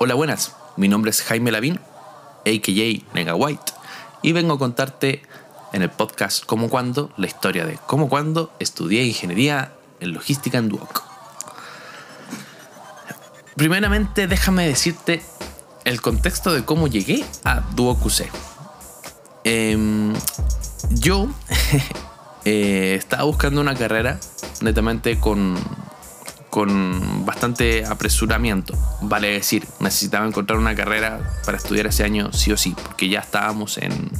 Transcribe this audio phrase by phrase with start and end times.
[0.00, 0.54] Hola, buenas.
[0.76, 1.80] Mi nombre es Jaime Lavín,
[2.46, 3.14] a.k.a.
[3.14, 3.72] Nega White,
[4.22, 5.22] y vengo a contarte
[5.72, 10.68] en el podcast Cómo Cuando la historia de cómo cuando estudié ingeniería en logística en
[10.68, 11.02] Duoc.
[13.56, 15.20] Primeramente, déjame decirte
[15.84, 18.30] el contexto de cómo llegué a Duoc UC.
[19.42, 20.14] Em,
[20.90, 21.26] yo
[22.44, 24.20] eh, estaba buscando una carrera
[24.60, 25.58] netamente con
[26.50, 28.74] con bastante apresuramiento.
[29.02, 33.20] Vale decir, necesitaba encontrar una carrera para estudiar ese año sí o sí, porque ya
[33.20, 34.10] estábamos en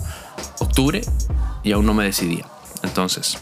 [0.59, 1.03] octubre
[1.63, 2.47] y aún no me decidía.
[2.83, 3.39] Entonces,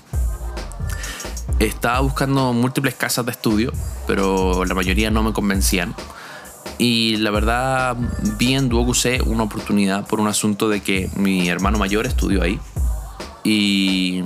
[1.59, 3.73] estaba buscando múltiples casas de estudio,
[4.07, 5.95] pero la mayoría no me convencían.
[6.79, 7.97] Y la verdad,
[8.39, 8.95] vi en Duoc
[9.25, 12.61] una oportunidad por un asunto de que mi hermano mayor estudió ahí.
[13.45, 14.23] Y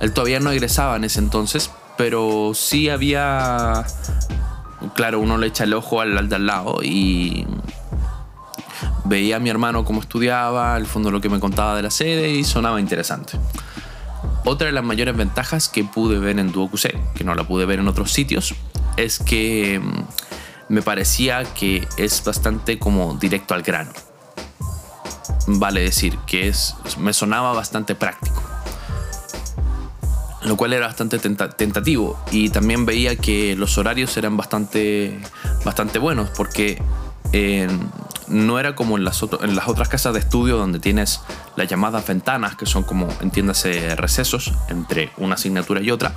[0.00, 3.84] él todavía no egresaba en ese entonces, pero sí había.
[4.94, 7.46] Claro, uno le echa el ojo al, de al lado y
[9.04, 12.30] veía a mi hermano cómo estudiaba, al fondo lo que me contaba de la sede
[12.30, 13.38] y sonaba interesante.
[14.44, 17.78] Otra de las mayores ventajas que pude ver en DuoQC, que no la pude ver
[17.78, 18.54] en otros sitios,
[18.96, 23.92] es que mm, me parecía que es bastante como directo al grano.
[25.46, 28.53] Vale decir, que es, me sonaba bastante práctico
[30.44, 35.18] lo cual era bastante tentativo y también veía que los horarios eran bastante,
[35.64, 36.80] bastante buenos porque
[37.32, 37.66] eh,
[38.28, 41.20] no era como en las, en las otras casas de estudio donde tienes
[41.56, 46.14] las llamadas ventanas que son como, entiéndase, recesos entre una asignatura y otra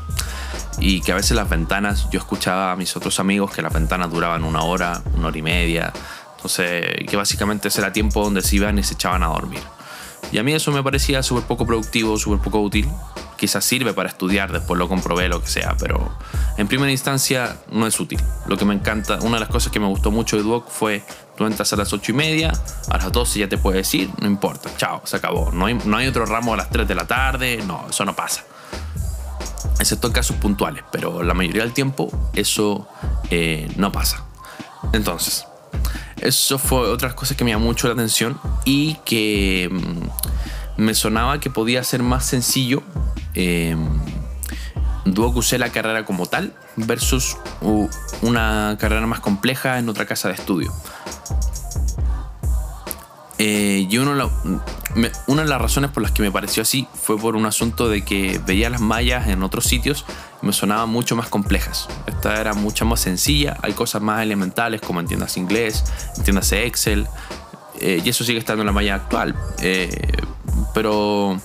[0.80, 4.12] y que a veces las ventanas, yo escuchaba a mis otros amigos que las ventanas
[4.12, 5.94] duraban una hora, una hora y media,
[6.36, 9.62] entonces que básicamente ese era tiempo donde se iban y se echaban a dormir.
[10.32, 12.88] Y a mí eso me parecía súper poco productivo, súper poco útil.
[13.38, 16.12] Quizás sirve para estudiar, después lo comprobé, lo que sea, pero
[16.58, 18.20] en primera instancia no es útil.
[18.48, 21.04] Lo que me encanta, una de las cosas que me gustó mucho de Duoc fue,
[21.38, 22.52] tú entras a las 8 y media,
[22.90, 25.52] a las 12 ya te puedes ir, no importa, chao, se acabó.
[25.52, 28.16] No hay, no hay otro ramo a las 3 de la tarde, no, eso no
[28.16, 28.44] pasa.
[29.80, 32.88] Excepto en casos puntuales, pero la mayoría del tiempo eso
[33.30, 34.24] eh, no pasa.
[34.94, 35.46] Entonces,
[36.22, 40.08] eso fue otras cosas que me llamó mucho la atención y que mm,
[40.78, 42.84] me sonaba que podía ser más sencillo
[43.34, 43.76] eh,
[45.58, 47.38] la carrera como tal versus
[48.22, 50.72] una carrera más compleja en otra casa de estudio.
[53.40, 54.16] Eh, y una
[54.96, 58.42] de las razones por las que me pareció así fue por un asunto de que
[58.46, 60.06] veía las mallas en otros sitios
[60.42, 61.88] y me sonaban mucho más complejas.
[62.08, 65.84] Esta era mucho más sencilla, hay cosas más elementales como entiendas inglés,
[66.18, 67.08] entiendas Excel,
[67.80, 69.36] eh, y eso sigue estando en la malla actual.
[69.62, 70.12] Eh,
[70.74, 71.40] pero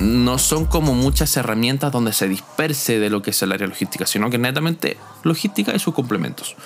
[0.00, 4.06] no son como muchas herramientas donde se disperse de lo que es el área logística,
[4.06, 6.56] sino que netamente logística y sus complementos.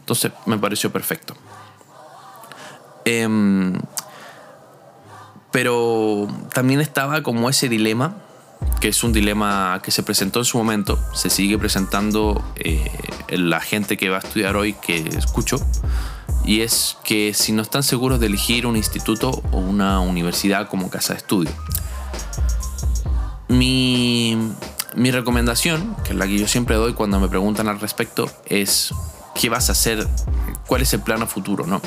[0.00, 1.34] Entonces me pareció perfecto.
[3.04, 3.80] Em,
[5.50, 8.16] pero también estaba como ese dilema,
[8.80, 12.90] que es un dilema que se presentó en su momento, se sigue presentando eh,
[13.28, 15.58] la gente que va a estudiar hoy que escucho,
[16.44, 20.90] y es que si no están seguros de elegir un instituto o una universidad como
[20.90, 21.50] casa de estudio.
[23.48, 24.36] Mi,
[24.94, 28.94] mi recomendación, que es la que yo siempre doy cuando me preguntan al respecto, es
[29.34, 30.08] qué vas a hacer,
[30.66, 31.80] cuál es el plano futuro, ¿no?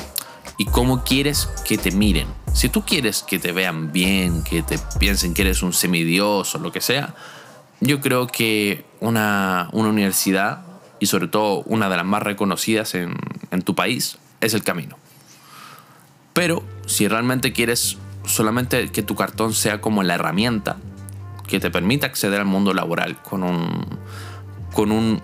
[0.58, 2.28] y cómo quieres que te miren.
[2.52, 6.58] Si tú quieres que te vean bien, que te piensen que eres un semidios o
[6.58, 7.14] lo que sea,
[7.80, 10.64] yo creo que una, universidad,
[10.98, 13.14] y sobre todo una de las más reconocidas en,
[13.50, 14.96] en tu país, es el camino.
[16.32, 20.76] Pero si realmente quieres solamente que tu cartón sea como la herramienta
[21.46, 23.86] que te permita acceder al mundo laboral con un,
[24.72, 25.22] con un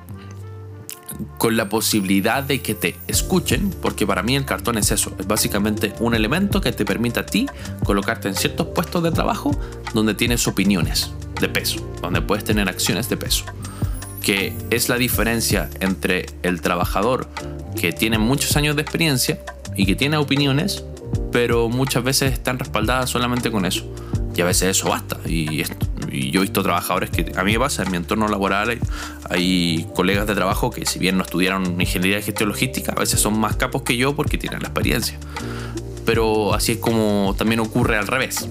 [1.39, 5.27] con la posibilidad de que te escuchen, porque para mí el cartón es eso, es
[5.27, 7.47] básicamente un elemento que te permite a ti
[7.85, 9.51] colocarte en ciertos puestos de trabajo
[9.95, 13.45] donde tienes opiniones de peso, donde puedes tener acciones de peso,
[14.23, 17.29] que es la diferencia entre el trabajador
[17.77, 19.39] que tiene muchos años de experiencia
[19.77, 20.85] y que tiene opiniones,
[21.31, 23.85] pero muchas veces están respaldadas solamente con eso.
[24.35, 25.19] Y a veces eso basta.
[25.27, 25.65] Y,
[26.31, 28.79] yo he visto trabajadores que a mí me pasa en mi entorno laboral,
[29.31, 33.19] hay, colegas de trabajo que si bien no estudiaron ingeniería de gestión logística, a veces
[33.19, 35.19] son más capos que yo porque tienen la experiencia.
[36.05, 38.47] Pero así es como también ocurre al revés.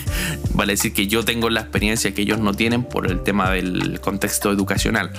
[0.54, 4.00] vale decir que yo tengo la experiencia que ellos no tienen por el tema del
[4.00, 5.12] contexto educacional.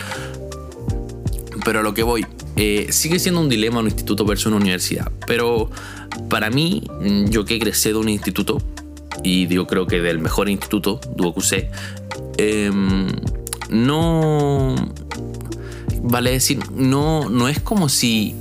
[1.67, 2.25] Pero a lo que voy,
[2.55, 5.11] eh, sigue siendo un dilema un instituto versus una universidad.
[5.27, 5.69] Pero
[6.29, 6.81] para mí,
[7.29, 8.61] yo que egresé de un instituto,
[9.21, 11.43] y yo creo que del mejor instituto, Duoc
[12.37, 13.07] em,
[13.69, 14.75] no.
[16.03, 18.33] Vale decir, no, no es como si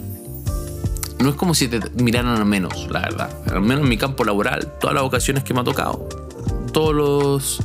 [1.19, 3.37] no es como si te miraran a menos, la verdad.
[3.51, 6.09] Al menos en mi campo laboral, todas las ocasiones que me ha tocado,
[6.73, 7.59] todos los,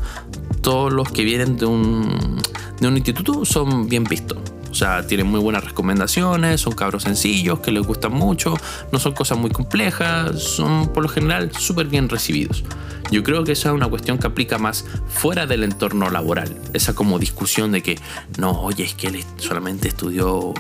[0.62, 2.42] todos los que vienen de un,
[2.80, 4.40] de un instituto son bien vistos.
[4.72, 8.56] O sea, tienen muy buenas recomendaciones, son cabros sencillos que les gustan mucho,
[8.92, 12.64] no son cosas muy complejas, son por lo general súper bien recibidos.
[13.12, 16.58] Yo creo que esa es una cuestión que aplica más fuera del entorno laboral.
[16.72, 18.00] Esa como discusión de que,
[18.38, 20.54] no, oye, es que él solamente estudió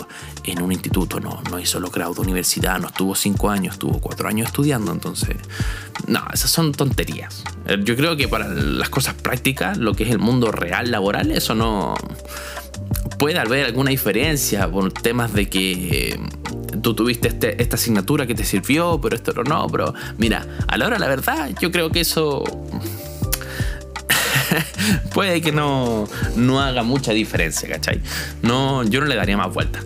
[0.44, 4.02] en un instituto, no, no hizo los grados de universidad, no estuvo cinco años, estuvo
[4.02, 5.38] cuatro años estudiando, entonces,
[6.08, 7.46] no, esas son tonterías.
[7.68, 11.32] Eh, yo creo que para las cosas prácticas, lo que es el mundo real laboral,
[11.32, 11.96] eso no
[13.22, 16.20] puede haber alguna diferencia por temas de que
[16.82, 20.88] tú tuviste este, esta asignatura que te sirvió, pero esto no, pero mira, a la
[20.88, 22.44] hora la verdad, yo creo que eso
[25.14, 28.02] puede que no, no haga mucha diferencia, ¿cachai?
[28.42, 29.84] No, yo no le daría más vuelta.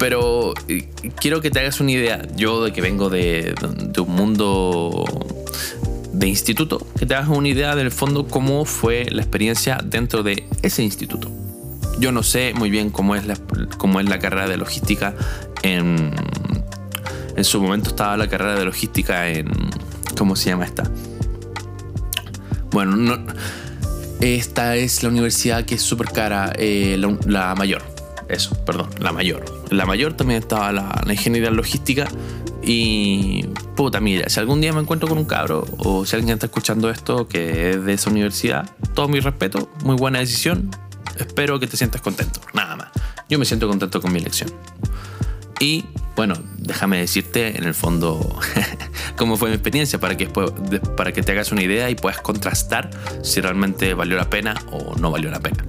[0.00, 3.54] Pero eh, quiero que te hagas una idea, yo de que vengo de,
[3.86, 5.04] de un mundo
[6.22, 10.46] de instituto, que te hagas una idea del fondo cómo fue la experiencia dentro de
[10.62, 11.28] ese instituto.
[11.98, 13.36] Yo no sé muy bien cómo es la,
[13.76, 15.14] cómo es la carrera de logística
[15.62, 16.12] en,
[17.36, 19.50] en su momento estaba la carrera de logística en
[20.16, 20.84] ¿cómo se llama esta?
[22.70, 23.18] Bueno, no,
[24.20, 26.96] esta es la universidad que es súper cara, eh,
[27.26, 27.82] la, mayor.
[28.28, 29.44] Eso, perdón, la mayor.
[29.70, 32.06] la mayor también estaba la, la ingeniería logística
[32.62, 33.42] y
[33.74, 36.90] puta, mira, si algún día me encuentro con un cabro o si alguien está escuchando
[36.90, 40.70] esto que es de esa universidad, todo mi respeto, muy buena decisión.
[41.18, 42.88] Espero que te sientas contento, nada más.
[43.28, 44.50] Yo me siento contento con mi elección.
[45.58, 45.84] Y
[46.16, 48.38] bueno, déjame decirte en el fondo
[49.16, 50.28] cómo fue mi experiencia para que,
[50.96, 52.90] para que te hagas una idea y puedas contrastar
[53.22, 55.64] si realmente valió la pena o no valió la pena.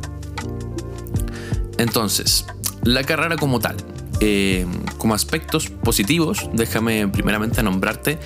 [1.78, 2.45] Entonces,
[2.84, 3.78] la carrera como tal.
[4.25, 4.65] Eh,
[4.99, 8.19] como aspectos positivos, déjame primeramente nombrarte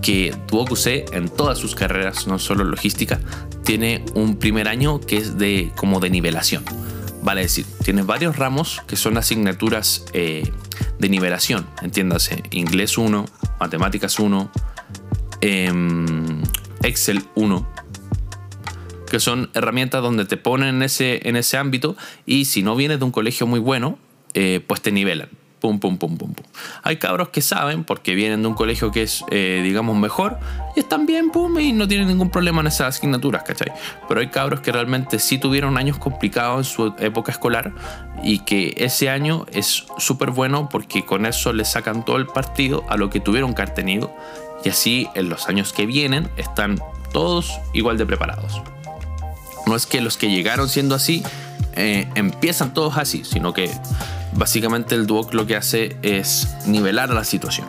[0.00, 3.20] que UC en todas sus carreras, no solo logística,
[3.62, 6.64] tiene un primer año que es de como de nivelación.
[7.22, 10.50] Vale decir, tienes varios ramos que son asignaturas eh,
[10.98, 13.26] de nivelación, entiéndase, inglés 1,
[13.60, 14.50] matemáticas 1,
[15.42, 16.40] em,
[16.82, 17.68] Excel 1,
[19.10, 21.94] que son herramientas donde te ponen en ese, en ese ámbito
[22.24, 23.98] y si no vienes de un colegio muy bueno,
[24.32, 25.28] eh, pues te nivelan.
[25.62, 26.46] Pum, pum, pum, pum, pum.
[26.82, 30.40] Hay cabros que saben, porque vienen de un colegio que es, eh, digamos, mejor,
[30.74, 33.70] y están bien, pum, y no tienen ningún problema en esas asignaturas, ¿cachai?
[34.08, 37.72] Pero hay cabros que realmente sí tuvieron años complicados en su época escolar
[38.24, 42.84] y que ese año es súper bueno porque con eso le sacan todo el partido
[42.88, 44.12] a lo que tuvieron que haber tenido.
[44.64, 46.80] Y así en los años que vienen están
[47.12, 48.60] todos igual de preparados.
[49.66, 51.22] No es que los que llegaron siendo así
[51.76, 53.70] eh, empiezan todos así, sino que
[54.34, 57.68] Básicamente el Duoc lo que hace es nivelar la situación.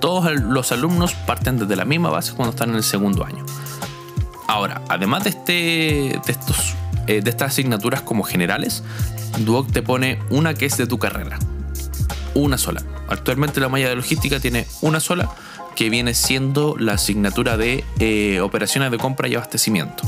[0.00, 3.44] Todos los alumnos parten desde la misma base cuando están en el segundo año.
[4.48, 6.74] Ahora, además de, este, de, estos,
[7.06, 8.82] eh, de estas asignaturas como generales,
[9.38, 11.38] Duoc te pone una que es de tu carrera.
[12.34, 12.82] Una sola.
[13.08, 15.30] Actualmente la malla de logística tiene una sola
[15.74, 20.02] que viene siendo la asignatura de eh, operaciones de compra y abastecimiento.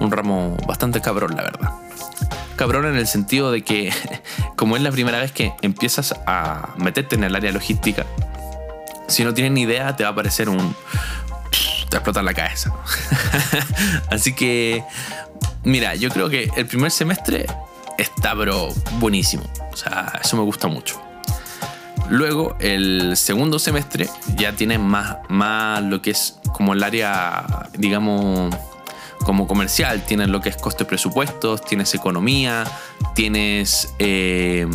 [0.00, 1.83] Un ramo bastante cabrón, la verdad
[2.56, 3.92] cabrón en el sentido de que,
[4.56, 8.06] como es la primera vez que empiezas a meterte en el área logística,
[9.08, 10.58] si no tienes ni idea, te va a aparecer un.
[10.58, 12.72] te va a explotar la cabeza.
[14.10, 14.82] Así que,
[15.62, 17.46] mira, yo creo que el primer semestre
[17.98, 18.68] está, pero
[18.98, 19.44] buenísimo.
[19.72, 21.00] O sea, eso me gusta mucho.
[22.08, 28.54] Luego, el segundo semestre ya tiene más, más lo que es como el área, digamos,
[29.24, 30.04] como comercial.
[30.06, 32.64] Tienes lo que es coste presupuestos, tienes economía,
[33.14, 33.94] tienes...
[33.98, 34.66] Eh,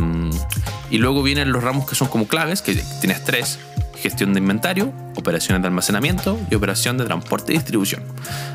[0.89, 3.59] y luego vienen los ramos que son como claves, que tienes tres.
[3.95, 8.03] Gestión de inventario, operaciones de almacenamiento y operación de transporte y distribución.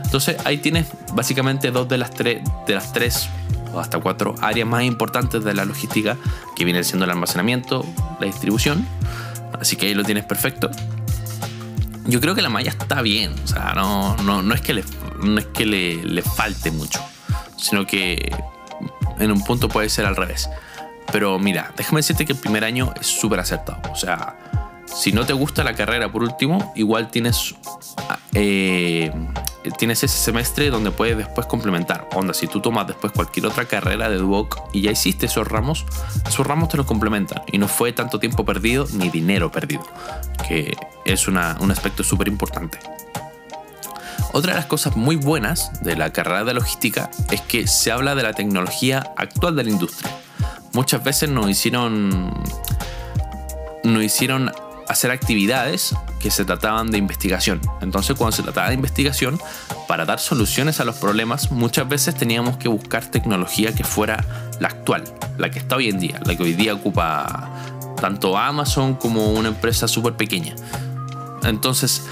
[0.02, 3.28] Entonces ahí tienes básicamente dos de las tres, de las tres
[3.74, 6.16] o hasta cuatro áreas más importantes de la logística,
[6.56, 7.84] que viene siendo el almacenamiento,
[8.20, 8.86] la distribución.
[9.60, 10.70] Así que ahí lo tienes perfecto
[12.06, 13.34] yo creo que la malla está bien.
[13.44, 14.84] O sea, no, no, no es que, le,
[15.23, 17.00] no es que le, le, falte mucho,
[17.56, 18.32] sino que
[19.18, 20.49] en un punto puede ser al revés.
[21.12, 23.80] Pero mira, déjame decirte que el primer año es súper acertado.
[23.92, 24.37] O sea,
[24.94, 27.54] si no te gusta la carrera por último, igual tienes,
[28.32, 29.12] eh,
[29.76, 32.08] tienes ese semestre donde puedes después complementar.
[32.14, 35.84] Onda, si tú tomas después cualquier otra carrera de Duoc y ya hiciste esos ramos,
[36.26, 37.42] esos ramos te los complementan.
[37.50, 39.84] Y no fue tanto tiempo perdido ni dinero perdido,
[40.48, 42.78] que es un aspecto súper importante.
[44.32, 48.14] Otra de las cosas muy buenas de la carrera de logística es que se habla
[48.14, 50.10] de la tecnología actual de la industria.
[50.72, 52.32] Muchas veces nos hicieron
[53.84, 54.50] nos hicieron
[54.88, 57.60] hacer actividades que se trataban de investigación.
[57.80, 59.40] Entonces, cuando se trataba de investigación,
[59.88, 64.24] para dar soluciones a los problemas, muchas veces teníamos que buscar tecnología que fuera
[64.60, 65.04] la actual,
[65.38, 67.50] la que está hoy en día, la que hoy día ocupa
[68.00, 70.54] tanto Amazon como una empresa súper pequeña.
[71.42, 72.02] Entonces,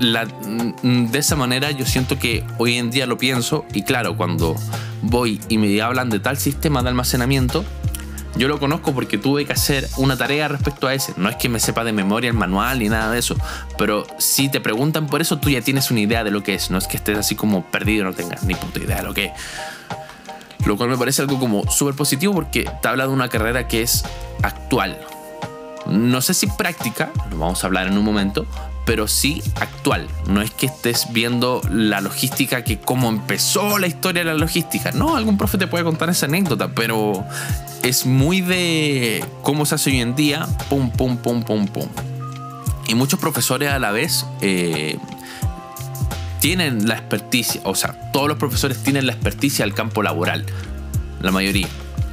[0.00, 4.56] de esa manera yo siento que hoy en día lo pienso y claro, cuando
[5.02, 7.64] voy y me hablan de tal sistema de almacenamiento,
[8.36, 11.14] yo lo conozco porque tuve que hacer una tarea respecto a ese.
[11.16, 13.36] No es que me sepa de memoria el manual ni nada de eso,
[13.78, 16.70] pero si te preguntan por eso, tú ya tienes una idea de lo que es.
[16.70, 19.26] No es que estés así como perdido no tengas ni puta idea de lo que
[19.26, 19.32] es.
[20.66, 23.82] Lo cual me parece algo como súper positivo porque te habla de una carrera que
[23.82, 24.04] es
[24.42, 24.98] actual.
[25.86, 28.46] No sé si práctica, lo vamos a hablar en un momento,
[28.84, 30.08] pero sí actual.
[30.26, 34.92] No es que estés viendo la logística, que cómo empezó la historia de la logística.
[34.92, 37.24] No, algún profe te puede contar esa anécdota, pero
[37.82, 41.88] es muy de cómo se hace hoy en día, pum, pum, pum, pum, pum.
[42.86, 44.98] Y muchos profesores a la vez eh,
[46.40, 50.44] tienen la experticia, o sea, todos los profesores tienen la experticia al campo laboral,
[51.22, 51.68] la mayoría,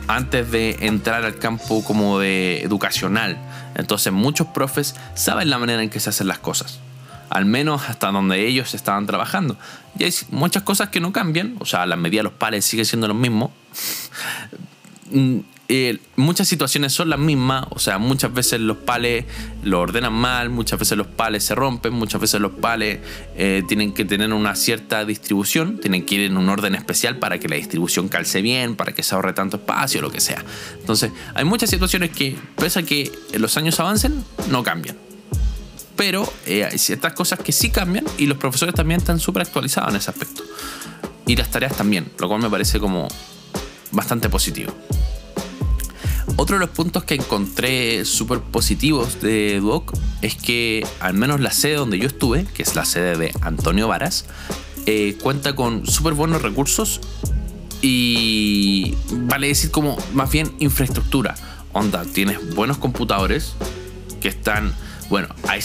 [0.08, 3.38] antes de entrar al campo como de educacional
[3.76, 6.80] entonces muchos profes saben la manera en que se hacen las cosas,
[7.30, 9.58] al menos hasta donde ellos estaban trabajando.
[9.98, 12.86] Y hay muchas cosas que no cambian, o sea, la medida de los pares sigue
[12.86, 13.52] siendo lo mismo.
[15.74, 19.24] Eh, muchas situaciones son las mismas, o sea, muchas veces los pales
[19.64, 23.00] lo ordenan mal, muchas veces los pales se rompen, muchas veces los pales
[23.38, 27.40] eh, tienen que tener una cierta distribución, tienen que ir en un orden especial para
[27.40, 30.44] que la distribución calce bien, para que se ahorre tanto espacio, lo que sea.
[30.78, 33.10] Entonces, hay muchas situaciones que, pese a que
[33.40, 34.98] los años avancen, no cambian.
[35.96, 39.92] Pero eh, hay ciertas cosas que sí cambian y los profesores también están súper actualizados
[39.92, 40.44] en ese aspecto.
[41.26, 43.08] Y las tareas también, lo cual me parece como
[43.94, 44.74] bastante positivo.
[46.42, 49.94] Otro de los puntos que encontré súper positivos de Duoc
[50.24, 53.88] es que al menos la sede donde yo estuve, que es la sede de Antonio
[53.88, 54.26] Varas,
[54.88, 57.00] eh, cuenta con súper buenos recursos
[57.84, 61.36] y vale decir como más bien infraestructura.
[61.74, 63.54] Onda, tienes buenos computadores
[64.20, 64.74] que están,
[65.12, 65.62] bueno, hay,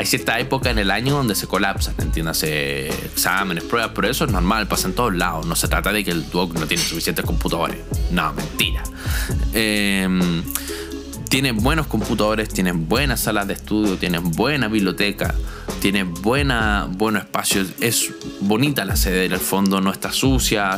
[0.00, 4.32] hay cierta época en el año donde se colapsan, entiéndase, exámenes, pruebas, pero eso es
[4.32, 5.44] normal, pasa en todos lados.
[5.44, 7.76] No se trata de que el Duoc no tiene suficientes computadores.
[8.10, 8.82] No, mentira.
[9.52, 10.42] Em,
[11.30, 15.32] tiene buenos computadores, tiene buenas salas de estudio, tiene buena biblioteca,
[15.80, 17.64] tiene buena, buen espacio.
[17.80, 20.76] Es bonita la sede en el fondo, no está sucia,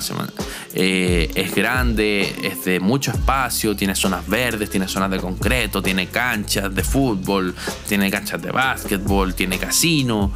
[0.74, 6.08] eh, es grande, es de mucho espacio, tiene zonas verdes, tiene zonas de concreto, tiene
[6.08, 7.54] canchas de fútbol,
[7.88, 10.32] tiene canchas de básquetbol, tiene casino.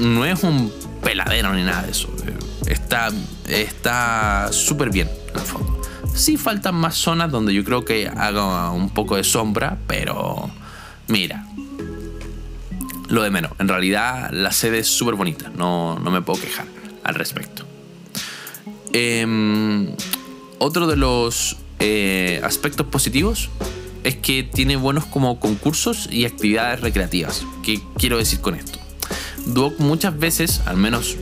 [0.00, 0.72] No es un
[1.04, 2.12] peladero ni nada de eso.
[2.66, 5.75] Está súper bien en el fondo.
[6.16, 10.50] Sí faltan más zonas donde yo creo que haga un poco de sombra, pero
[11.08, 11.46] mira,
[13.08, 13.52] lo de menos.
[13.58, 16.64] En realidad la sede es súper bonita, no, me puedo quejar
[17.04, 17.66] al respecto.
[18.94, 19.94] Em,
[20.58, 23.50] otro de los eh, aspectos positivos
[24.02, 27.44] es que tiene buenos como concursos y actividades recreativas.
[27.62, 28.78] ¿Qué quiero decir con esto?
[29.44, 31.16] Duoc muchas veces, al menos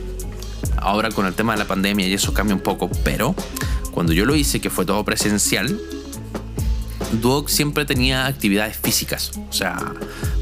[0.77, 3.35] ahora con el tema de la pandemia y eso cambia un poco, pero
[3.95, 5.79] cuando yo lo hice, que fue todo presencial,
[7.13, 9.31] Duoc siempre tenía actividades físicas.
[9.49, 9.77] O sea,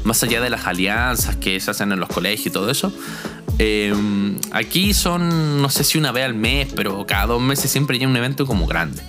[0.02, 2.92] más allá de las alianzas que se hacen en los colegios y todo eso.
[3.58, 7.96] Em, aquí son, no sé si una vez al mes, pero cada dos meses siempre
[7.96, 9.00] hay un evento como grande.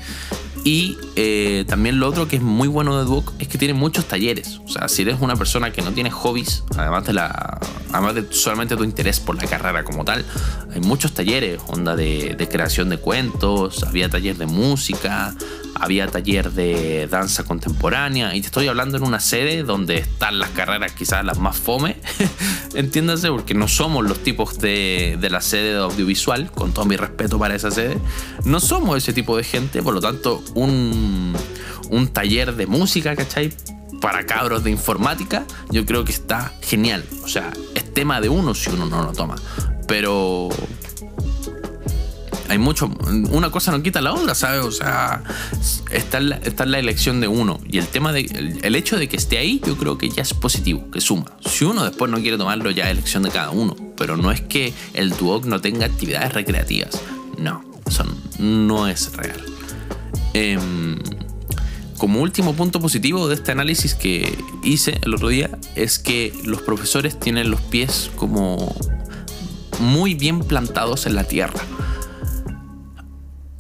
[0.66, 4.06] Y eh, también lo otro que es muy bueno de Duoc es que tiene muchos
[4.06, 4.60] talleres.
[4.66, 7.60] O sea, si eres una persona que no tiene hobbies, además de, la,
[7.94, 10.26] además de solamente tu interés por la carrera como tal,
[10.74, 15.36] hay muchos talleres, onda de, creación de cuentos, había taller de música,
[15.76, 20.50] había taller de danza contemporánea y te estoy hablando en una sede donde están las
[20.52, 21.98] carreras quizás las más fome,
[22.76, 26.96] entiéndase, porque no somos los tipos de, de la sede de audiovisual, con todo mi
[26.96, 27.98] respeto para esa sede,
[28.46, 31.36] no somos ese tipo de gente, por lo tanto un,
[31.90, 33.54] un taller de música, ¿cachai?
[34.02, 37.04] Para cabros de informática, yo creo que está genial.
[37.24, 39.36] O sea, es tema de uno si uno no lo toma.
[39.88, 40.50] Pero,
[42.50, 42.88] hay mucho.
[43.32, 44.64] Una cosa no quita la otra, ¿sabes?
[44.64, 45.24] O sea,
[45.92, 47.60] está la, está la elección de uno.
[47.70, 48.22] Y el tema de.
[48.62, 51.26] El, hecho de que esté ahí, yo creo que ya es positivo, que suma.
[51.46, 53.76] Si uno después no quiere tomarlo, ya es elección de cada uno.
[53.98, 57.02] Pero no es que el Duoc no tenga actividades recreativas.
[57.38, 58.06] No, eso
[58.40, 59.44] no es real.
[60.34, 61.00] Em,
[61.98, 66.62] como último punto positivo de este análisis que hice el otro día, es que los
[66.62, 68.76] profesores tienen los pies como
[69.80, 71.60] muy bien plantados en la tierra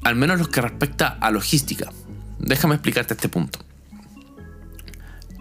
[0.05, 1.91] al menos lo que respecta a logística.
[2.37, 3.59] Déjame explicarte este punto.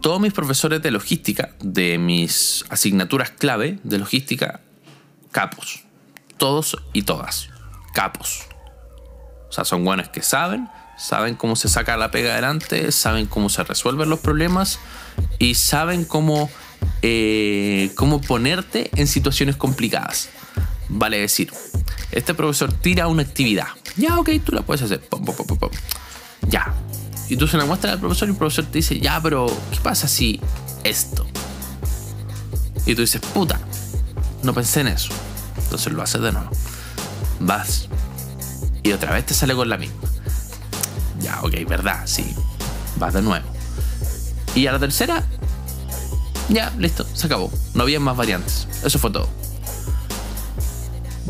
[0.01, 4.61] todos mis profesores de logística, de mis asignaturas clave de logística,
[5.33, 5.85] capos.
[6.37, 7.49] Todos y todas.
[7.95, 8.47] Capos.
[9.49, 10.69] O sea, son buenos que saben,
[10.99, 14.79] saben cómo se saca la pega adelante, saben cómo se resuelven los problemas
[15.39, 16.51] y saben cómo,
[17.03, 20.31] eh, cómo ponerte en situaciones complicadas.
[20.89, 21.53] Vale decir,
[22.13, 23.69] este profesor tira una actividad.
[23.97, 25.03] Ya, ok, tú la puedes hacer.
[26.49, 26.75] ya.
[27.29, 29.81] Y tú se la muestras al profesor y el profesor te dice, ya, pero ¿qué
[29.81, 30.41] pasa si
[30.83, 31.27] esto?
[32.87, 33.59] Y tú dices, puta,
[34.43, 35.11] no pensé en eso.
[35.57, 36.51] Entonces lo haces de nuevo.
[37.41, 37.89] Vas.
[38.83, 39.97] Y otra vez te sale con la misma.
[41.21, 42.35] Ya, ok, verdad, sí.
[42.97, 43.47] Vas de nuevo.
[44.55, 45.25] Y a la tercera,
[46.49, 47.51] ya, listo, se acabó.
[47.73, 48.69] No había más variantes.
[48.85, 49.29] Eso fue todo.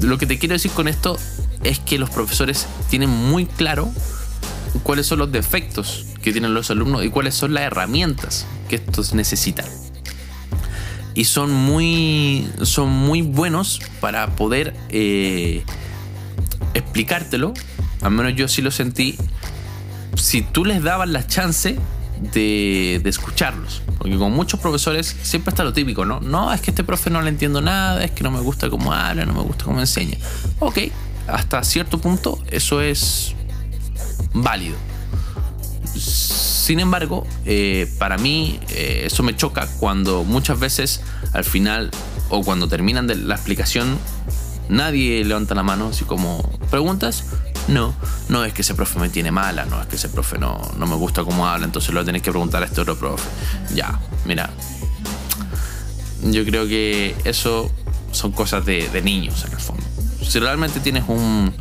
[0.01, 1.19] Lo que te quiero decir con esto
[1.63, 3.91] es que los profesores tienen muy claro
[4.83, 9.15] cuáles son los defectos que tienen los alumnos y cuáles son las herramientas que estos
[9.15, 9.67] necesitan.
[11.15, 15.63] Y son muy, son muy buenos para poder eh,
[16.75, 17.55] explicártelo.
[18.01, 19.17] Al menos yo sí lo sentí
[20.17, 21.79] si tú les dabas la chance
[22.21, 23.83] de, escucharlos.
[23.99, 26.21] Porque con muchos profesores siempre está lo típico, ¿no?
[26.21, 28.93] No, es que este profe no le entiendo nada, es que no me gusta cómo
[28.93, 30.19] habla, no me gusta cómo enseña.
[30.61, 30.79] Ok,
[31.27, 33.35] hasta cierto punto eso es
[34.33, 34.77] válido.
[35.95, 41.03] Sin embargo, eh, para mí eh, eso me choca cuando muchas veces
[41.33, 41.91] al final
[42.31, 43.99] o cuando terminan de la explicación
[44.71, 47.25] nadie levanta la mano así como preguntas
[47.69, 47.95] no,
[48.29, 50.87] no es que ese profe me tiene mala, no es que ese profe no, no
[50.87, 53.29] me gusta cómo habla, entonces lo tenés que preguntar a este otro profe.
[53.75, 54.51] Ya, mira.
[56.23, 57.71] Yo creo que eso
[58.13, 59.83] son cosas de, niños en el fondo.
[60.23, 61.53] Si realmente tienes un,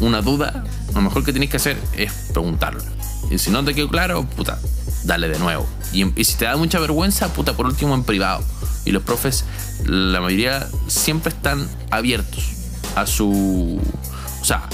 [0.00, 2.82] una duda, lo mejor que tienes que hacer es preguntarlo.
[3.30, 4.58] Y si no te quedó claro, puta,
[5.04, 5.66] dale de nuevo.
[5.92, 8.44] Y, y, si te da mucha vergüenza, puta, por último en privado.
[8.84, 9.44] Y los profes,
[9.84, 12.44] la mayoría siempre están abiertos
[12.96, 13.80] a su
[14.50, 14.68] sea,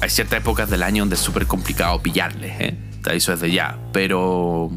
[0.00, 2.78] hay ciertas épocas del año donde es súper complicado pillarles, ¿eh?
[3.02, 3.78] Te desde ya.
[3.92, 4.70] Pero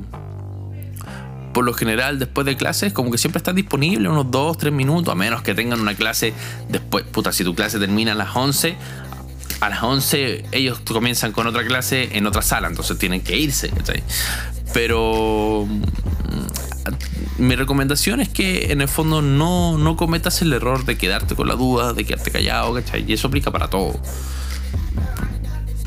[1.53, 5.11] por lo general, después de clases, como que siempre están disponibles unos 2, 3 minutos,
[5.11, 6.33] a menos que tengan una clase
[6.69, 7.05] después.
[7.05, 8.75] Puta, si tu clase termina a las 11,
[9.61, 13.71] a las 11 ellos comienzan con otra clase en otra sala, entonces tienen que irse.
[14.73, 15.67] Pero
[17.39, 21.47] mi recomendación es que en el fondo no, no cometas el error de quedarte con
[21.47, 23.05] la duda, de quedarte callado, ¿cachai?
[23.07, 23.99] Y eso aplica para todo.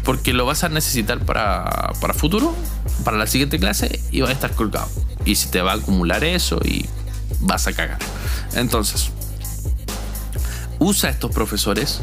[0.05, 2.55] Porque lo vas a necesitar para, para futuro,
[3.05, 4.88] para la siguiente clase, y vas a estar colgado.
[5.25, 6.87] Y si te va a acumular eso y
[7.41, 7.99] vas a cagar.
[8.55, 9.11] Entonces,
[10.79, 12.01] usa a estos profesores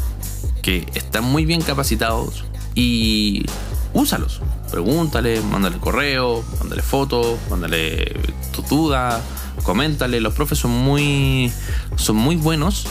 [0.61, 3.45] que están muy bien capacitados y
[3.93, 4.41] úsalos.
[4.71, 8.19] Pregúntale, mándale correo, mándale fotos, mándale
[8.51, 9.21] tu duda,
[9.63, 10.21] coméntale.
[10.21, 11.51] Los profes son muy,
[11.95, 12.85] son muy buenos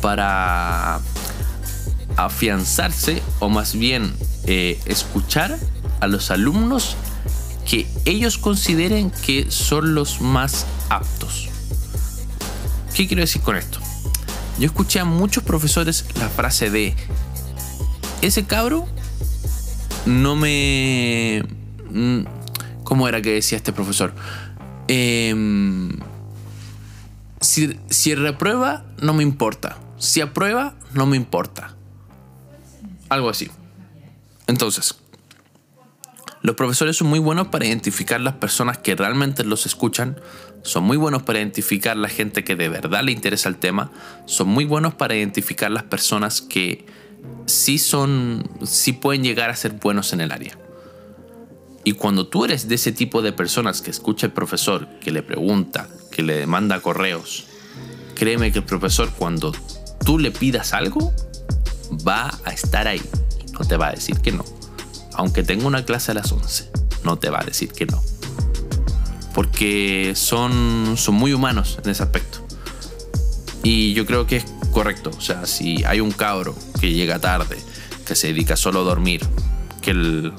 [0.00, 1.00] para
[2.16, 5.58] afianzarse o más bien eh, escuchar
[6.00, 6.96] a los alumnos
[7.68, 11.48] que ellos consideren que son los más aptos.
[12.94, 13.78] ¿Qué quiero decir con esto?
[14.58, 16.94] Yo escuché a muchos profesores la frase de
[18.20, 18.86] ese cabro
[20.06, 21.42] no me...
[21.90, 22.20] Mm,
[22.84, 24.12] ¿Cómo era que decía este profesor?
[24.88, 25.98] Em,
[27.40, 29.78] si, si reprueba, no me importa.
[29.98, 31.74] Si aprueba, no me importa.
[33.08, 33.50] Algo así.
[34.46, 34.96] Entonces,
[36.42, 40.20] los profesores son muy buenos para identificar las personas que realmente los escuchan,
[40.62, 43.92] son muy buenos para identificar la gente que de verdad le interesa el tema,
[44.26, 46.84] son muy buenos para identificar las personas que
[47.46, 50.58] sí son, sí pueden llegar a ser buenos en el área.
[51.84, 55.22] Y cuando tú eres de ese tipo de personas que escucha el profesor, que le
[55.22, 57.46] pregunta, que le manda correos,
[58.14, 59.52] créeme que el profesor cuando
[60.04, 61.12] tú le pidas algo,
[62.06, 63.02] va a estar ahí.
[63.58, 64.44] No te va a decir que no.
[65.14, 66.70] Aunque tenga una clase a las 11,
[67.04, 68.00] no te va a decir que no.
[69.34, 72.41] Porque son, son muy humanos en ese aspecto.
[73.62, 75.10] Y yo creo que es correcto.
[75.16, 77.56] O sea, si hay un cabro que llega tarde,
[78.06, 79.24] que se dedica solo a dormir,
[79.80, 80.32] que el,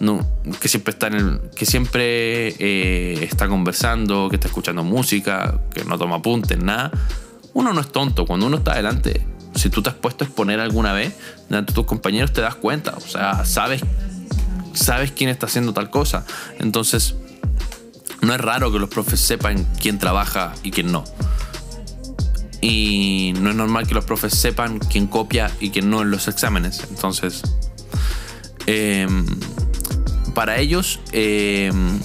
[0.00, 0.26] no,
[0.60, 5.84] que siempre está en el, que siempre eh, está conversando, que está escuchando música, que
[5.84, 6.90] no toma apuntes, nada.
[7.52, 8.24] Uno no es tonto.
[8.26, 11.14] Cuando uno está adelante, si tú te has puesto a exponer alguna vez
[11.48, 12.94] delante de tus compañeros, te das cuenta.
[12.96, 13.82] O sea, sabes,
[14.72, 16.24] sabes quién está haciendo tal cosa.
[16.58, 17.16] Entonces,
[18.22, 21.04] no es raro que los profes sepan quién trabaja y quién no.
[22.60, 26.28] Y no es normal que los profes sepan quién copia y quién no en los
[26.28, 26.86] exámenes.
[26.90, 27.42] Entonces,
[28.66, 29.24] em,
[30.34, 31.98] para ellos, em,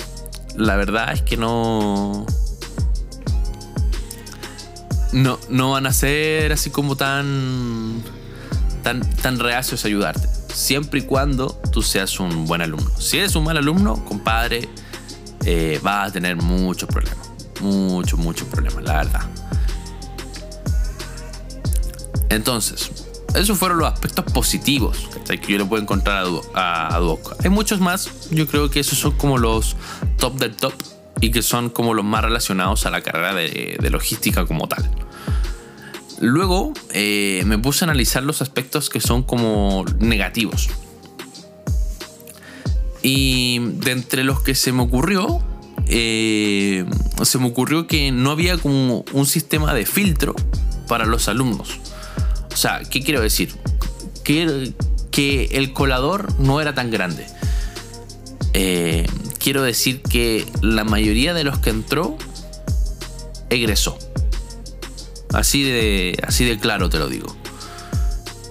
[0.56, 2.26] la verdad es que no.
[5.12, 8.04] No, no van a ser así como tan,
[8.84, 10.28] tan, tan reacios a ayudarte.
[10.54, 12.90] Siempre y cuando tú seas un buen alumno.
[12.98, 14.68] Si eres un mal alumno, compadre,
[15.46, 17.30] eh, vas a tener muchos problemas.
[17.62, 19.22] Muchos, muchos problemas, la verdad.
[22.36, 22.92] Entonces,
[23.34, 27.36] esos fueron los aspectos positivos que yo le puedo encontrar a, Duoc.
[27.44, 29.78] Hay muchos más, yo creo que esos son como los
[30.18, 30.74] top del top
[31.22, 34.90] y que son como los más relacionados a la carrera de, logística como tal.
[36.20, 40.70] Luego eh, me puse a analizar los aspectos que son como negativos.
[43.02, 45.42] Y de entre los que se me ocurrió,
[45.88, 46.86] eh,
[47.24, 50.36] se me ocurrió que no había como un sistema de filtro
[50.88, 51.80] para los alumnos.
[52.56, 53.54] O sea, ¿qué quiero decir?
[54.24, 54.72] Que,
[55.12, 57.28] que el colador no era tan grande.
[58.54, 59.06] Eh,
[59.40, 62.18] quiero decir que la mayoría de los que entró
[63.50, 64.00] egresó.
[65.34, 67.36] Así de, así de claro te lo digo.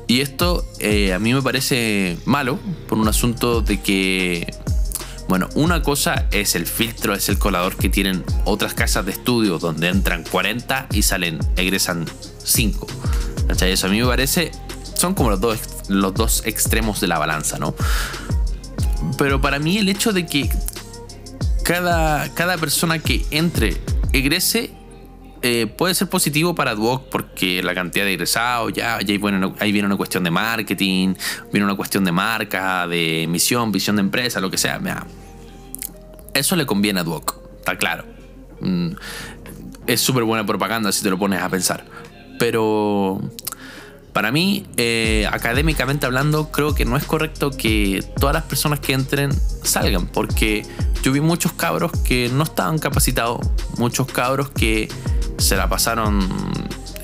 [0.07, 4.55] Y esto eh, a mí me parece malo por un asunto de que,
[5.31, 9.59] bueno, una cosa es el filtro, es el colador que tienen otras casas de estudio
[9.59, 12.05] donde entran 40 y salen, egresan
[12.45, 12.87] 5.
[13.48, 14.50] Eso a mí me parece.
[14.94, 17.74] Son como los dos, los dos extremos de la balanza, ¿no?
[19.18, 20.48] Pero para mí el hecho de que
[21.64, 23.76] cada, cada persona que entre,
[24.12, 24.72] egrese,
[25.46, 29.52] eh, puede ser positivo para Duoc porque la cantidad de egresados, ya, ya ahí, viene,
[29.59, 31.14] ahí viene una cuestión de marketing,
[31.52, 34.80] viene una cuestión de marca, de misión, visión de empresa, lo que sea.
[36.33, 38.04] Eso le conviene a Duoc, está claro.
[38.61, 38.92] Mm,
[39.87, 41.85] es súper buena propaganda si te lo pones a pensar.
[42.38, 43.20] Pero
[44.14, 48.92] para mí, eh, académicamente hablando, creo que no es correcto que todas las personas que
[48.92, 49.33] entren
[49.64, 50.64] salgan, porque
[51.03, 53.40] yo vi muchos cabros que no estaban capacitados,
[53.77, 54.88] muchos cabros que
[55.38, 56.29] se la pasaron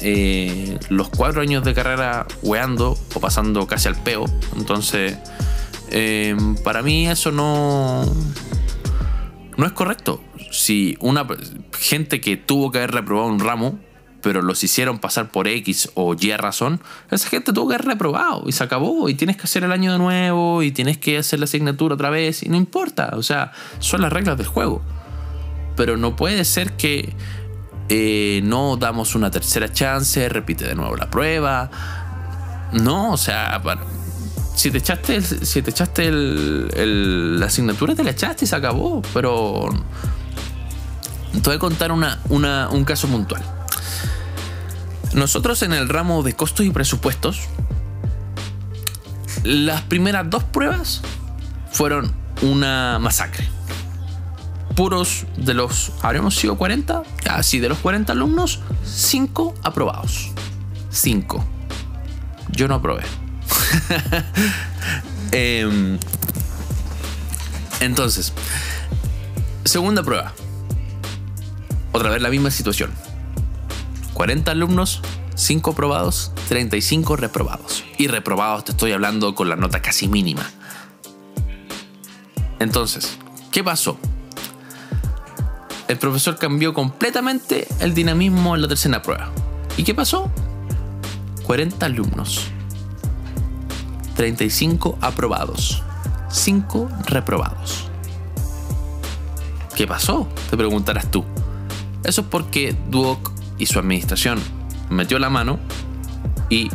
[0.01, 4.25] eh, los cuatro años de carrera weando o pasando casi al peo.
[4.57, 5.19] Entonces,
[5.91, 8.05] eh, para mí eso no,
[9.57, 10.23] no es correcto.
[10.53, 11.27] Si una
[11.77, 13.79] gente que tuvo que haber reprobado un ramo
[14.23, 16.81] pero los hicieron pasar por X o Y razón,
[17.11, 19.93] esa gente tuvo que haber reprobado y se acabó y tienes que hacer el año
[19.93, 23.53] de nuevo y tienes que hacer la asignatura otra vez y no importa, o sea,
[23.79, 24.83] son las reglas del juego.
[25.77, 27.15] Pero no puede ser que
[27.89, 31.71] eh, no damos una tercera chance, repite de nuevo la prueba.
[32.73, 33.61] No, o sea,
[34.55, 39.03] si te echaste, si te echaste el, la asignatura, te la echaste y se acabó.
[39.13, 39.71] Pero
[41.33, 43.43] te voy a contar una, un caso puntual.
[45.15, 47.41] Nosotros en el ramo de costos y presupuestos,
[49.43, 51.03] las primeras dos pruebas
[51.73, 53.49] fueron una masacre.
[54.77, 60.31] Puros de los, habremos sido 40, así de los 40 alumnos, 5 aprobados.
[60.91, 61.45] 5.
[62.51, 63.03] Yo no aprobé.
[65.33, 65.97] Em,
[67.79, 68.33] entonces,
[69.65, 70.33] segunda prueba.
[71.93, 72.91] Otra vez la misma situación
[74.15, 75.03] 40 alumnos,
[75.35, 77.85] 5 aprobados, 35 reprobados.
[77.99, 80.49] Y reprobados te estoy hablando con la nota casi mínima.
[82.59, 83.19] Entonces,
[83.51, 83.99] ¿qué pasó?
[85.89, 89.31] El profesor cambió completamente el dinamismo en la tercera prueba.
[89.77, 90.31] ¿Y qué pasó?
[91.47, 92.43] 40 alumnos,
[94.15, 95.83] 35 aprobados,
[96.29, 97.89] 5 reprobados.
[99.75, 100.29] ¿Qué pasó?
[100.51, 101.25] Te preguntarás tú.
[102.05, 104.41] Eso es porque Duoc y su administración
[104.89, 105.61] metió la mano
[106.49, 106.69] y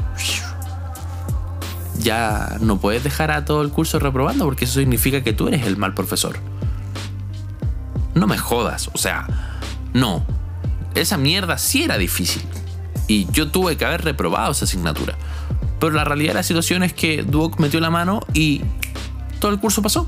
[1.99, 5.65] ya no puedes dejar a todo el curso reprobando porque eso significa que tú eres
[5.65, 6.37] el mal profesor.
[8.13, 9.27] No me jodas, o sea,
[9.93, 10.25] no.
[10.93, 12.43] Esa mierda sí era difícil.
[13.07, 15.17] Y yo tuve que haber reprobado esa asignatura.
[15.79, 18.61] Pero la realidad de la situación es que Duoc metió la mano y
[19.39, 20.07] todo el curso pasó.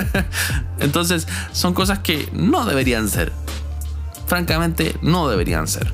[0.78, 3.32] Entonces, son cosas que no deberían ser
[4.26, 5.92] francamente no deberían ser.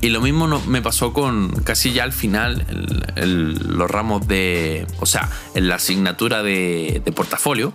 [0.00, 2.64] Y lo mismo me pasó con casi ya al final
[3.16, 7.72] los ramos de, o sea, en la asignatura de, portafolio.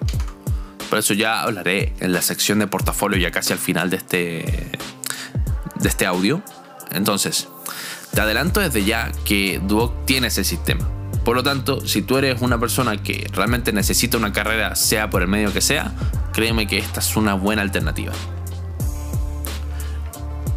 [0.90, 4.72] Por eso ya hablaré en la sección de portafolio ya casi al final de este,
[5.76, 6.42] de este audio.
[6.92, 7.50] Entonces,
[8.14, 10.88] te adelanto desde ya que Duoc tiene ese sistema.
[11.24, 15.22] Por lo tanto, si tú eres una persona que realmente necesita una carrera, sea por
[15.22, 15.94] el medio que sea,
[16.34, 18.12] créeme que esta es una buena alternativa.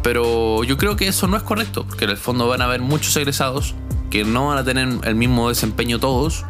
[0.03, 2.81] Pero yo creo que eso no es correcto, porque en el fondo van a haber
[2.81, 3.75] muchos egresados
[4.09, 6.45] que no van a tener el mismo desempeño todos.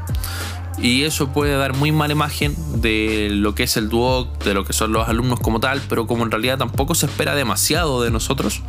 [0.80, 4.64] Y eso puede dar muy mala imagen de lo que es el Duoc, de lo
[4.64, 8.12] que son los alumnos como tal, pero como en realidad tampoco se espera demasiado de
[8.12, 8.62] nosotros,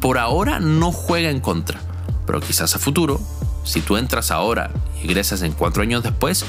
[0.00, 1.80] por ahora no juega en contra.
[2.26, 3.20] Pero quizás a futuro,
[3.68, 4.70] si tú entras ahora
[5.02, 6.44] y egresas en cuatro años después,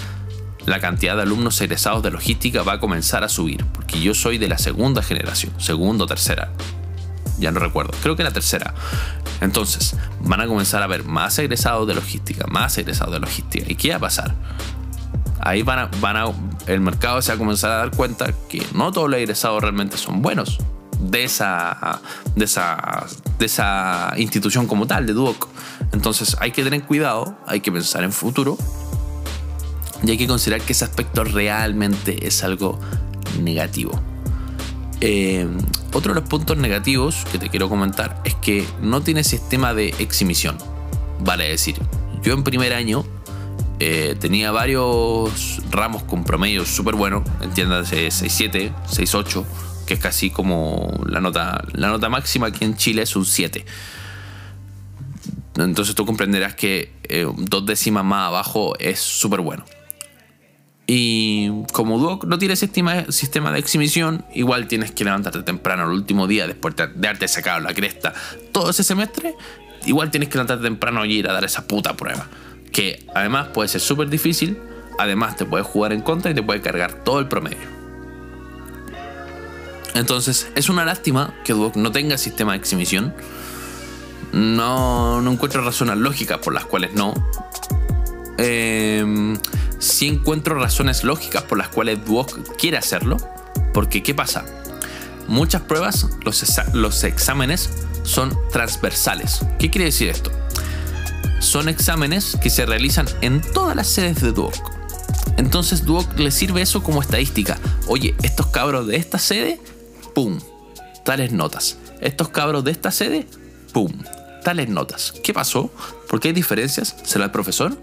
[0.65, 4.38] la cantidad de alumnos egresados de logística va a comenzar a subir, porque yo soy
[4.38, 6.51] de la segunda generación, segunda o tercera.
[7.38, 8.73] Ya no recuerdo, creo que la tercera.
[9.41, 13.65] Entonces, van a comenzar a ver más egresados de logística, más egresados de logística.
[13.69, 14.36] ¿Y qué va a pasar?
[15.41, 16.25] Ahí van a, van a,
[16.67, 19.97] el mercado se va a comenzar a dar cuenta que no todos los egresados realmente
[19.97, 20.60] son buenos
[20.99, 22.01] de esa,
[22.36, 23.05] de esa,
[23.38, 25.47] de esa institución como tal, de Duoc.
[25.91, 28.58] Entonces hay que tener cuidado, hay que pensar en futuro
[30.04, 32.80] y hay que considerar que ese aspecto realmente es algo
[33.41, 33.99] negativo.
[35.02, 35.47] Eh,
[35.93, 39.89] otro de los puntos negativos que te quiero comentar es que no tiene sistema de
[39.99, 40.58] exhibición.
[41.21, 41.75] Vale decir,
[42.21, 43.06] yo en primer año
[43.80, 49.45] eh, tenía varios ramos con promedio súper buenos, entiéndase 6.7, 6.8,
[49.86, 53.65] que es casi como la nota, la nota máxima aquí en Chile es un 7.
[55.63, 59.65] Entonces tú comprenderás que eh, dos décimas más abajo es súper bueno.
[60.91, 66.25] Y como Duoc no tiene sistema, de exhibición, igual tienes que levantarte temprano el último
[66.25, 68.11] día después de, haberte sacado la cresta
[68.51, 69.35] todo ese semestre.
[69.85, 72.25] Igual tienes que levantarte temprano y ir a dar esa puta prueba.
[72.71, 74.57] Que además puede ser súper difícil,
[74.97, 77.79] además te puede jugar en contra y te puede cargar todo el promedio.
[79.93, 83.13] Entonces es una lástima que Duoc no tenga sistema de exhibición.
[84.31, 87.13] No, no encuentro razones lógicas por las cuales no.
[88.37, 89.37] Eh,
[89.79, 93.17] sí encuentro razones lógicas por las cuales Duoc quiere hacerlo.
[93.73, 94.45] Porque, ¿qué pasa?
[95.27, 97.69] Muchas pruebas, los, los exámenes
[98.03, 99.45] son transversales.
[99.59, 100.31] ¿Qué quiere decir esto?
[101.39, 104.55] Son exámenes que se realizan en todas las sedes de Duoc.
[105.37, 107.57] Entonces Duoc le sirve eso como estadística.
[107.87, 109.59] Oye, estos cabros de esta sede,
[110.13, 110.39] ¡pum!
[111.05, 111.77] Tales notas.
[112.01, 113.25] Estos cabros de esta sede,
[113.71, 113.91] ¡pum!
[114.43, 115.13] Tales notas.
[115.23, 115.71] ¿Qué pasó?
[116.08, 116.95] ¿Por qué hay diferencias?
[117.04, 117.78] ¿Será el profesor?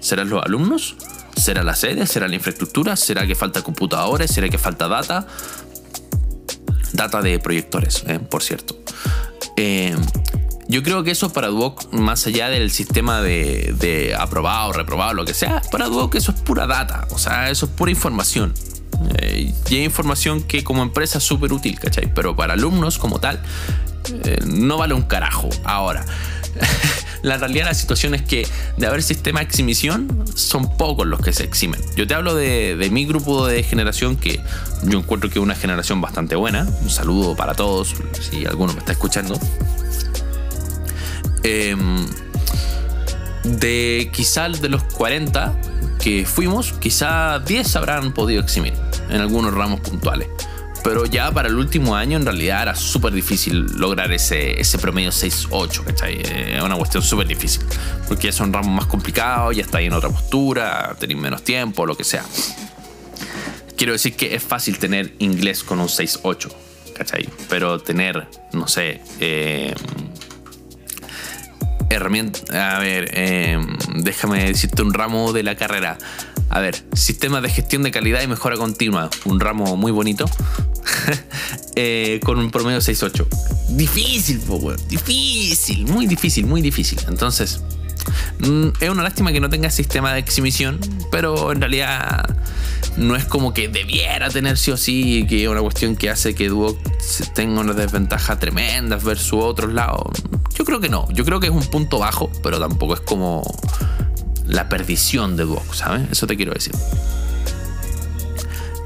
[0.00, 0.96] ¿Serán los alumnos?
[1.36, 2.06] ¿Será la sede?
[2.06, 2.96] ¿Será la infraestructura?
[2.96, 4.30] ¿Será que falta computadores?
[4.30, 5.26] ¿Será que falta data?
[6.92, 8.76] Data de proyectores, eh, por cierto.
[9.56, 9.94] Eh,
[10.68, 15.34] yo creo que eso para Duoc, más allá del sistema de, aprobado, reprobado, lo que
[15.34, 18.52] sea, para Duoc eso es pura data, o sea, eso es pura información.
[19.18, 22.12] Eh, y hay información que como empresa es súper útil, ¿cachai?
[22.12, 23.40] Pero para alumnos como tal,
[24.46, 25.48] no vale un carajo.
[25.64, 26.04] Ahora,
[27.22, 31.20] la realidad de la situación es que de haber sistema de exhibición, son pocos los
[31.20, 31.80] que se eximen.
[31.96, 34.40] Yo te hablo de, mi grupo de generación, que
[34.84, 36.66] yo encuentro que es una generación bastante buena.
[36.82, 39.38] Un saludo para todos, si alguno me está escuchando.
[41.42, 42.06] Em,
[43.44, 45.54] de quizá de los 40
[46.00, 48.74] que fuimos, quizá 10 habrán podido eximir
[49.08, 50.28] en algunos ramos puntuales.
[50.82, 55.10] Pero ya para el último año en realidad era súper difícil lograr ese, ese promedio
[55.10, 56.20] 6-8, ¿cachai?
[56.22, 57.64] Es una cuestión súper difícil.
[58.08, 61.86] Porque ya son ramos más complicados, ya está ahí en otra postura, tenéis menos tiempo,
[61.86, 62.24] lo que sea.
[63.76, 66.50] Quiero decir que es fácil tener inglés con un 6-8,
[66.94, 67.28] ¿cachai?
[67.48, 69.74] Pero tener, no sé, eh,
[71.90, 72.76] herramienta.
[72.76, 73.58] A ver, eh,
[73.96, 75.98] déjame decirte un ramo de la carrera.
[76.50, 79.10] A ver, sistema de gestión de calidad y mejora continua.
[79.24, 80.26] Un ramo muy bonito.
[81.78, 83.26] Eh, con un promedio 6.8.
[83.68, 84.40] Difícil,
[84.88, 86.98] Difícil, muy difícil, muy difícil.
[87.06, 87.60] Entonces,
[88.38, 90.80] mm, es una lástima que no tenga sistema de exhibición,
[91.10, 92.34] pero en realidad
[92.96, 96.34] no es como que debiera tener sí o sí, que es una cuestión que hace
[96.34, 96.78] que Duoc
[97.34, 100.22] tenga una desventaja tremenda versus otros lados.
[100.54, 103.42] Yo creo que no, yo creo que es un punto bajo, pero tampoco es como
[104.46, 106.08] la perdición de Duoc, ¿sabes?
[106.10, 106.74] Eso te quiero decir.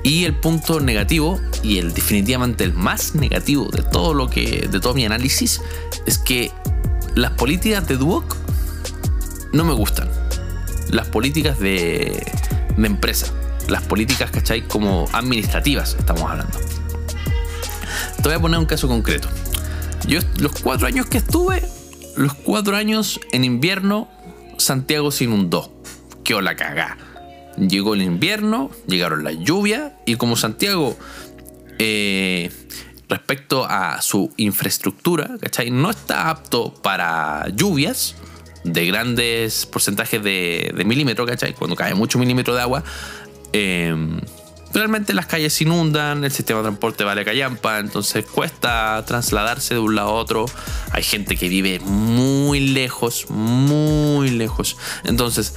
[0.03, 4.69] Y el punto negativo, y el definitivamente el más negativo de todo lo que.
[4.71, 5.61] de todo mi análisis,
[6.07, 6.51] es que
[7.15, 8.37] las políticas de Duoc
[9.53, 10.09] no me gustan.
[10.91, 12.27] Las políticas de,
[12.77, 13.27] de empresa.
[13.69, 14.67] Las políticas, ¿cachai?
[14.67, 16.59] Como administrativas estamos hablando.
[18.17, 19.29] Te voy a poner un caso concreto.
[20.07, 21.63] Yo los cuatro años que estuve,
[22.17, 24.09] los cuatro años en invierno
[24.61, 25.73] Santiago se inundó.
[26.25, 26.97] Qué la cagá.
[27.57, 30.97] Llegó el invierno, llegaron las lluvias y como Santiago,
[31.79, 32.51] eh,
[33.09, 35.71] respecto a su infraestructura, ¿cachai?
[35.71, 38.15] No está apto para lluvias
[38.63, 41.55] de grandes porcentajes de, de milímetro, ¿cachai?
[41.55, 42.85] Cuando cae mucho milímetro de agua,
[43.53, 43.95] eh,
[44.73, 49.95] realmente las calles inundan, el sistema de transporte vale callampa, entonces cuesta trasladarse de un
[49.95, 50.47] lado a otro.
[50.93, 54.77] Hay gente que vive muy lejos, muy lejos.
[55.05, 55.55] Entonces,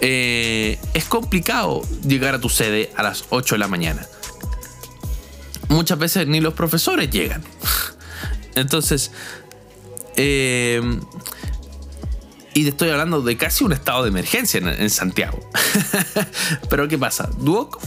[0.00, 4.06] eh, es complicado llegar a tu sede a las 8 de la mañana.
[5.68, 7.42] Muchas veces ni los profesores llegan.
[8.54, 9.10] Entonces,
[10.16, 10.80] eh,
[12.56, 15.38] y te estoy hablando de casi un estado de emergencia en, Santiago.
[16.70, 17.28] Pero ¿qué pasa?
[17.38, 17.78] Duoc,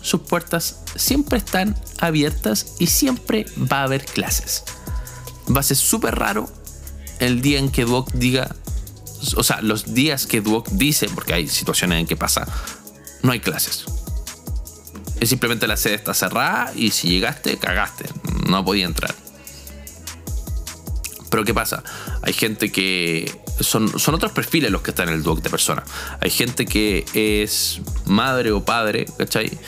[0.00, 4.64] sus puertas siempre están abiertas y siempre va a haber clases.
[5.54, 6.48] Va a ser súper raro
[7.18, 8.54] el día en que Duoc diga,
[9.36, 12.46] o sea, los días que Duoc dice, porque hay situaciones en que pasa,
[13.22, 13.84] no hay clases.
[15.20, 18.06] Es simplemente la sede está cerrada y si llegaste, cagaste.
[18.48, 19.14] No podía entrar.
[21.30, 21.84] Pero ¿qué pasa?
[22.22, 25.84] Hay gente que son, son otros perfiles los que están en el Duoc de personas.
[26.20, 29.58] Hay gente que es madre o padre, ¿cachai?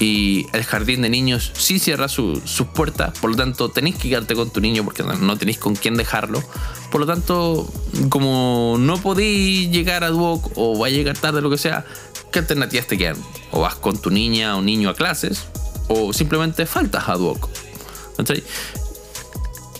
[0.00, 2.42] y el jardín de niños sí cierra sus
[2.74, 5.96] puertas, por lo tanto tenéis que quedarte con tu niño porque no tenéis con quién
[5.96, 6.42] dejarlo.
[6.90, 7.68] Por lo tanto,
[8.08, 11.84] como no podéis llegar a Duoc o va a llegar tarde, lo que sea,
[12.30, 13.16] ¿qué alternativas te quedan?
[13.50, 15.46] O vas con tu niña o niño a clases,
[15.88, 17.48] o simplemente faltas a Duoc.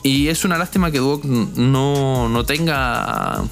[0.02, 3.44] Y es una lástima que Duoc no, no tenga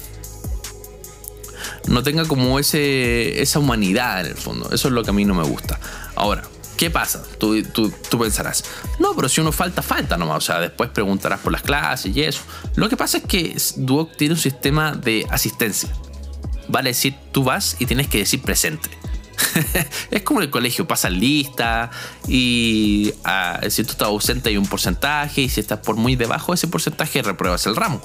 [1.87, 4.69] no tenga como ese, esa humanidad en el fondo.
[4.71, 5.79] Eso es lo que a mí no me gusta.
[6.15, 6.43] Ahora,
[6.77, 7.23] ¿Qué pasa?
[7.39, 8.63] Tú, tú, pensarás,
[8.99, 10.37] no, pero si uno falta, falta nomás.
[10.37, 12.41] O sea, después preguntarás por las clases y eso.
[12.75, 15.89] Lo que pasa es que Duoc tiene un sistema de asistencia.
[16.67, 18.89] Vale decir, tú vas y tienes que decir presente.
[20.11, 21.91] es como el colegio, pasas lista
[22.27, 26.51] y ah, si tú estás ausente hay un porcentaje y si estás por muy debajo
[26.51, 28.01] de ese porcentaje repruebas el ramo.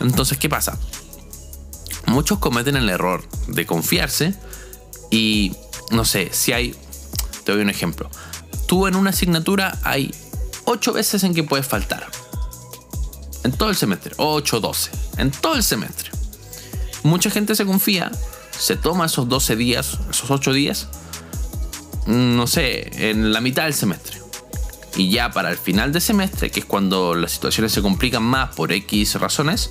[0.00, 0.78] Entonces, ¿qué pasa?
[2.06, 4.34] Muchos cometen el error de confiarse
[5.10, 5.54] y,
[5.90, 6.74] no sé, si hay
[7.46, 8.10] te doy un ejemplo.
[8.66, 10.12] Tú en una asignatura hay
[10.64, 12.06] 8 veces en que puedes faltar.
[13.44, 14.14] En todo el semestre.
[14.16, 14.90] 8, 12.
[15.18, 16.10] En todo el semestre.
[17.04, 18.10] Mucha gente se confía,
[18.58, 20.88] se toma esos 12 días, esos 8 días,
[22.06, 24.20] no sé, en la mitad del semestre.
[24.96, 28.54] Y ya para el final del semestre, que es cuando las situaciones se complican más
[28.54, 29.70] por X razones,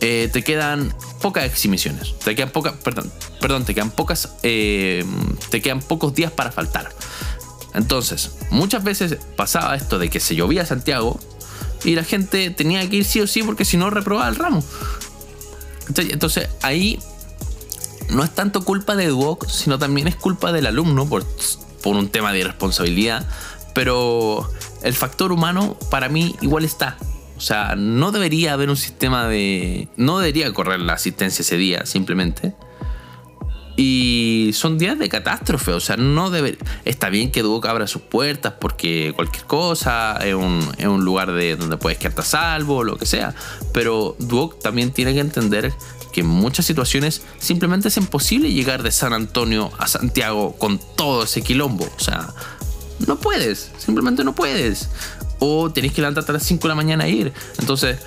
[0.00, 2.18] eh, te quedan pocas exhibiciones.
[2.18, 5.04] Te quedan pocas, perdón, perdón, te quedan pocas, eh,
[5.50, 6.90] te quedan pocos días para faltar.
[7.74, 11.18] Entonces, muchas veces pasaba esto de que se llovía Santiago
[11.84, 14.64] y la gente tenía que ir sí o sí porque si no reprobaba el ramo.
[15.96, 16.98] Entonces, ahí
[18.10, 21.24] no es tanto culpa de Duoc, sino también es culpa del alumno por,
[21.82, 23.26] por un tema de irresponsabilidad.
[23.74, 24.48] Pero
[24.82, 26.96] el factor humano para mí igual está.
[27.36, 29.88] O sea, no debería haber un sistema de...
[29.96, 32.54] No debería correr la asistencia ese día, simplemente.
[33.76, 36.56] Y son días de catástrofe, o sea, no debe...
[36.84, 41.76] Está bien que Duoc abra sus puertas porque cualquier cosa es un, lugar de donde
[41.76, 43.34] puedes quedarte a salvo, lo que sea.
[43.72, 45.72] Pero Duoc también tiene que entender
[46.14, 51.24] que en muchas situaciones simplemente es imposible llegar de San Antonio a Santiago con todo
[51.24, 51.84] ese quilombo.
[51.96, 52.32] O sea,
[53.04, 54.88] no puedes, simplemente no puedes
[55.40, 57.32] o tenéis que levantarte a las 5 de la mañana e ir.
[57.58, 57.98] Entonces,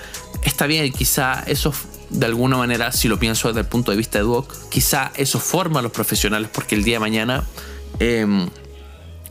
[0.45, 1.73] está bien, quizá eso
[2.09, 5.41] de alguna manera, si lo pienso desde el punto de vista de Duoc, quizá eso
[5.41, 7.43] forma a los profesionales porque el día de mañana,
[7.99, 8.47] em,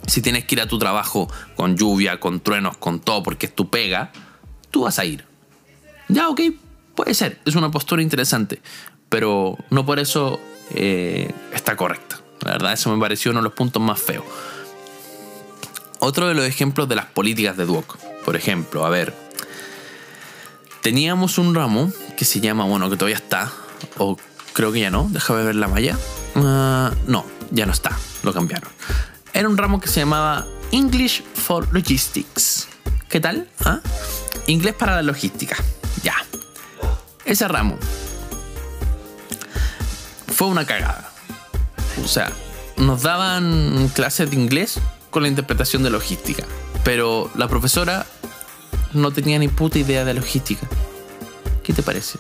[0.07, 3.55] si tienes que ir a tu trabajo con lluvia, con truenos, con todo, porque es
[3.55, 4.13] tu pega,
[4.71, 5.25] tú vas a ir.
[6.09, 6.43] Ya, ok,
[6.97, 8.61] puede ser, es una postura interesante,
[9.09, 10.41] pero no por eso
[10.75, 12.21] eh, está correcta.
[12.41, 14.25] La verdad, eso me pareció uno de los puntos más feos.
[16.01, 17.97] Otro de los ejemplos de las políticas de Duoc.
[18.25, 19.15] Por ejemplo, a ver,
[20.83, 23.53] teníamos un ramo que se llama, bueno, que todavía está,
[23.99, 24.17] o
[24.53, 25.97] creo que ya no, déjame ver la malla.
[26.35, 28.71] Ah, no, ya no está, lo cambiaron.
[29.33, 32.69] Era un ramo que se llamaba English for Logistics.
[33.09, 33.49] ¿Qué tal?
[33.65, 33.81] ¿Ah?
[34.47, 35.57] Inglés para la logística.
[37.27, 37.77] Ese ramo
[40.29, 41.11] fue una cagada.
[42.05, 42.33] O sea,
[42.77, 44.79] nos daban clases de inglés
[45.11, 46.45] con la interpretación de logística.
[46.85, 48.07] Pero la profesora
[48.93, 50.67] no tenía ni puta idea de logística.
[51.65, 52.19] ¿Qué te parece?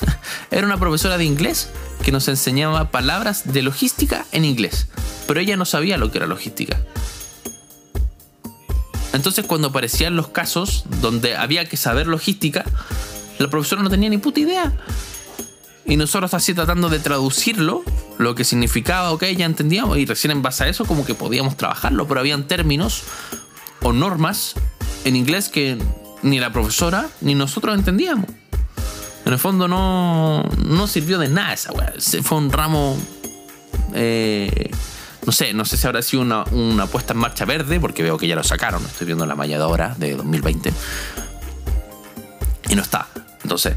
[0.50, 1.70] Era una profesora de inglés
[2.02, 4.88] que nos enseñaba palabras de logística en inglés,
[5.26, 6.80] pero ella no sabía lo que era logística.
[9.12, 12.64] Entonces cuando aparecían los casos donde había que saber logística,
[13.38, 14.72] la profesora no tenía ni puta idea.
[15.84, 17.82] Y nosotros así tratando de traducirlo,
[18.18, 21.56] lo que significaba, ok, ya entendíamos, y recién en base a eso como que podíamos
[21.56, 23.04] trabajarlo, pero habían términos
[23.82, 24.54] o normas
[25.04, 25.78] en inglés que
[26.22, 28.26] ni la profesora ni nosotros entendíamos.
[29.24, 31.92] En el fondo no, no sirvió de nada esa weá.
[32.22, 32.96] Fue un ramo...
[33.94, 34.70] Eh,
[35.26, 38.16] no sé, no sé si habrá sido una, una, puesta en marcha verde, porque veo
[38.16, 38.82] que ya lo sacaron.
[38.84, 40.72] Estoy viendo la malladora de 2020.
[42.70, 43.08] Y no está.
[43.42, 43.76] Entonces,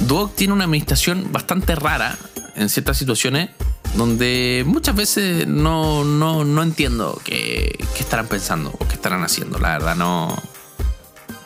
[0.00, 2.16] Duoc tiene una administración bastante rara
[2.54, 3.50] en ciertas situaciones
[3.94, 9.58] donde muchas veces no, no, no entiendo qué, qué, estarán pensando o qué estarán haciendo.
[9.58, 10.34] La verdad no,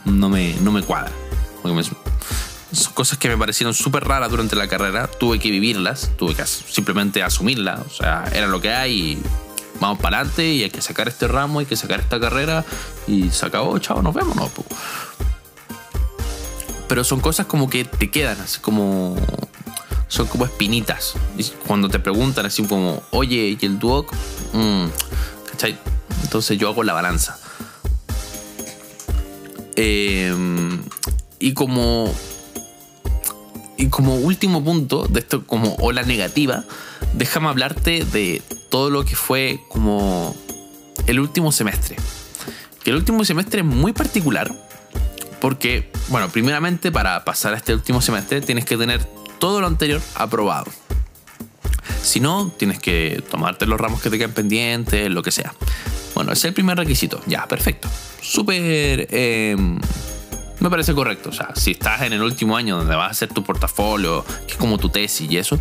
[0.04, 1.12] no, me, no me cuadra.
[2.72, 5.08] Son cosas que me parecieron súper raras durante la carrera.
[5.08, 7.80] Tuve que vivirlas, tuve que simplemente asumirlas.
[7.80, 9.18] O sea, era lo que hay y
[9.80, 12.64] vamos para adelante y hay que sacar este ramo, hay que sacar esta carrera
[13.06, 14.50] y se acabó, chao, nos vemos, no.
[16.88, 19.16] Pero son cosas como que te quedan, así como
[20.08, 21.14] son como espinitas.
[21.36, 24.12] Y cuando te preguntan así como, oye, ¿y el Duoc?
[24.52, 24.86] Mm,
[25.50, 25.78] ¿Cachai?
[26.22, 27.38] Entonces yo hago la balanza.
[29.76, 30.82] Em,
[31.38, 32.12] y como.
[33.78, 36.64] Y como último punto de esto, como ola negativa,
[37.12, 40.34] déjame hablarte de todo lo que fue como
[41.06, 41.96] el último semestre.
[42.82, 44.65] Que el último semestre es muy particular
[45.46, 49.04] porque, bueno, primeramente para pasar a este último semestre tienes que tener
[49.38, 50.72] todo lo anterior aprobado.
[52.02, 55.54] Si no, tienes que tomarte los ramos que te quedan pendientes, lo que sea.
[56.16, 57.20] Bueno, ese es el primer requisito.
[57.26, 57.88] Ya, perfecto.
[58.20, 59.06] Súper...
[59.08, 59.78] Em,
[60.58, 61.28] me parece correcto.
[61.28, 64.54] O sea, si estás en el último año donde vas a hacer tu portafolio, que
[64.54, 65.60] es como tu tesis y eso,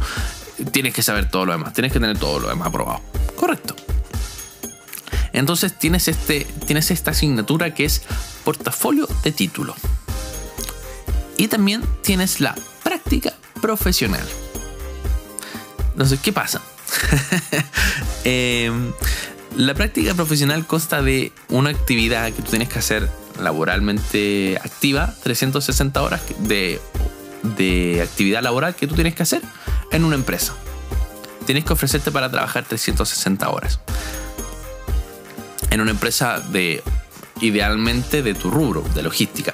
[0.72, 1.74] tienes que saber todo lo demás.
[1.74, 3.02] Tienes que tener todo lo demás aprobado.
[3.36, 3.76] Correcto.
[5.36, 8.04] Entonces tienes, este, tienes esta asignatura que es
[8.46, 9.76] portafolio de título.
[11.38, 14.26] Y también tienes la práctica profesional.
[15.92, 16.62] Entonces, ¿qué pasa?
[18.28, 18.92] Em,
[19.56, 23.08] la práctica profesional consta de una actividad que tú tienes que hacer
[23.40, 26.82] laboralmente activa, 360 horas de,
[27.56, 29.44] de actividad laboral que tú tienes que hacer
[29.92, 30.56] en una empresa.
[31.46, 33.80] Tienes que ofrecerte para trabajar 360 horas.
[35.76, 36.82] En una empresa de,
[37.42, 39.54] idealmente, de tu rubro, de logística.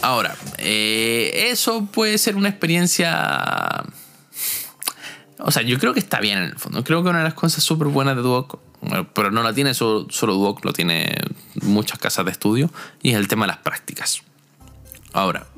[0.00, 3.84] Ahora, eh, eso puede ser una experiencia...
[5.40, 6.82] O sea, yo creo que está bien en el fondo.
[6.84, 8.60] Creo que una de las cosas súper buenas de Duoc,
[9.12, 11.18] pero no la tiene solo, solo Duoc, lo tiene
[11.60, 12.70] muchas casas de estudio,
[13.02, 14.22] y es el tema de las prácticas.
[15.12, 15.48] Ahora,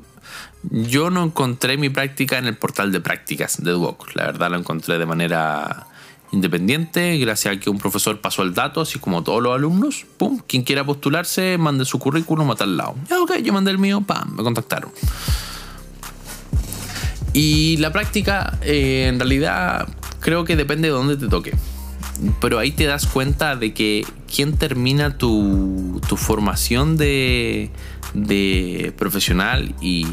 [0.63, 4.13] yo no encontré mi práctica en el portal de prácticas de Duoc.
[4.13, 5.87] La verdad lo encontré de manera
[6.31, 10.05] independiente, gracias a que un profesor pasó el dato, así como todos los alumnos.
[10.17, 12.95] Pum, quien quiera postularse, mande su currículum a tal lado.
[13.09, 14.91] Ya, ok, yo mandé el mío, pam, me contactaron.
[17.33, 19.87] Y la práctica, eh, en realidad,
[20.19, 21.53] creo que depende de dónde te toque.
[22.39, 27.71] Pero ahí te das cuenta de que quien termina tu, formación de,
[28.13, 30.05] de profesional y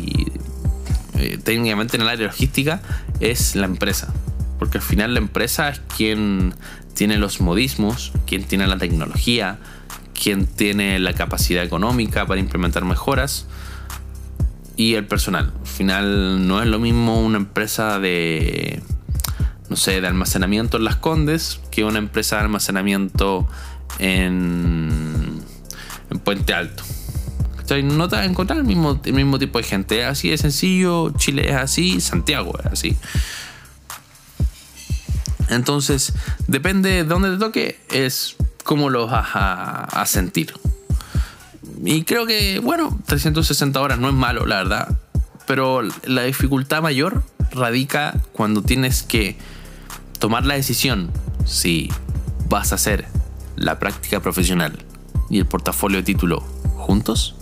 [1.18, 2.80] eh, técnicamente en el área logística
[3.20, 4.14] es la empresa.
[4.58, 6.54] Porque al final la empresa es quien
[6.94, 9.58] tiene los modismos, quien tiene la tecnología,
[10.20, 13.46] quien tiene la capacidad económica para implementar mejoras
[14.76, 15.52] y el personal.
[15.60, 18.82] Al final no es lo mismo una empresa de,
[19.68, 23.48] no sé, de almacenamiento en Las Condes que una empresa de almacenamiento
[23.98, 25.40] en,
[26.10, 26.82] en Puente Alto
[27.76, 30.04] no te vas a encontrar el mismo, el mismo tipo de gente.
[30.04, 32.96] así de sencillo, Chile es así, Santiago es así.
[35.48, 36.12] Entonces,
[36.46, 40.52] depende de dónde te toque, es cómo lo vas a, sentir.
[41.84, 44.98] Y creo que, bueno, 360 horas no es malo, la verdad.
[45.46, 47.22] Pero la dificultad mayor
[47.52, 49.38] radica cuando tienes que
[50.18, 51.10] tomar la decisión
[51.46, 51.90] si
[52.48, 53.06] vas a hacer
[53.56, 54.84] la práctica profesional
[55.30, 56.40] y el portafolio de título
[56.76, 57.36] juntos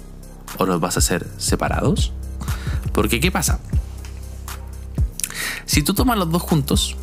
[0.59, 2.13] o los vas a hacer separados?
[2.93, 3.61] Porque ¿qué pasa?
[5.65, 6.97] Si tú tomas los dos juntos,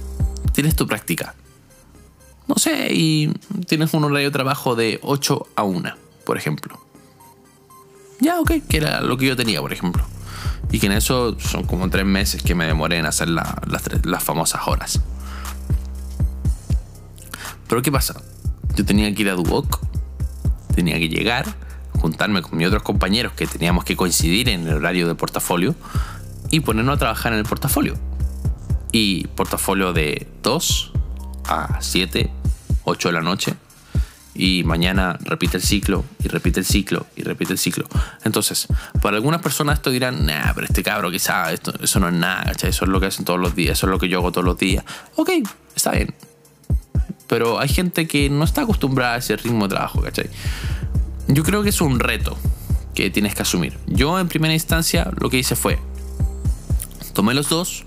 [0.54, 1.36] tienes tu práctica.
[2.48, 3.30] No sé, y
[3.68, 5.96] tienes un horario de trabajo de 8 a 1,
[6.26, 6.80] por ejemplo.
[8.20, 10.06] Ya, ok, que era lo que yo tenía, por ejemplo.
[10.72, 13.48] Y que en eso son como tres meses que me demoré en hacer las,
[14.04, 15.02] las famosas horas.
[17.68, 18.22] Pero ¿qué pasa?
[18.76, 19.80] Yo tenía que ir a Duoc,
[20.76, 21.54] tenía que llegar,
[22.00, 25.76] juntarme con mis otros compañeros que teníamos que coincidir en el horario de portafolio
[26.50, 27.98] y ponernos a trabajar en el portafolio.
[28.94, 30.92] Y portafolio de 2
[31.50, 32.32] a 7,
[32.86, 33.56] 8 de la noche.
[34.34, 37.86] Y mañana repite el ciclo, y repite el ciclo, y repite el ciclo.
[38.24, 38.68] Entonces,
[39.02, 42.52] para algunas personas esto dirán, nah, pero este cabro quizá, esto, eso no es nada,
[42.52, 44.46] Eso es lo que hacen todos los días, eso es lo que yo hago todos
[44.46, 44.86] los días.
[45.18, 45.32] Ok,
[45.76, 46.16] está bien.
[47.28, 50.30] Pero hay gente que no está acostumbrada a ese ritmo de trabajo, ¿cachai?
[51.28, 52.38] yo creo que es un reto
[52.94, 53.78] que tienes que asumir.
[53.88, 55.80] Yo en primera instancia lo que hice fue,
[57.14, 57.86] tomé los dos,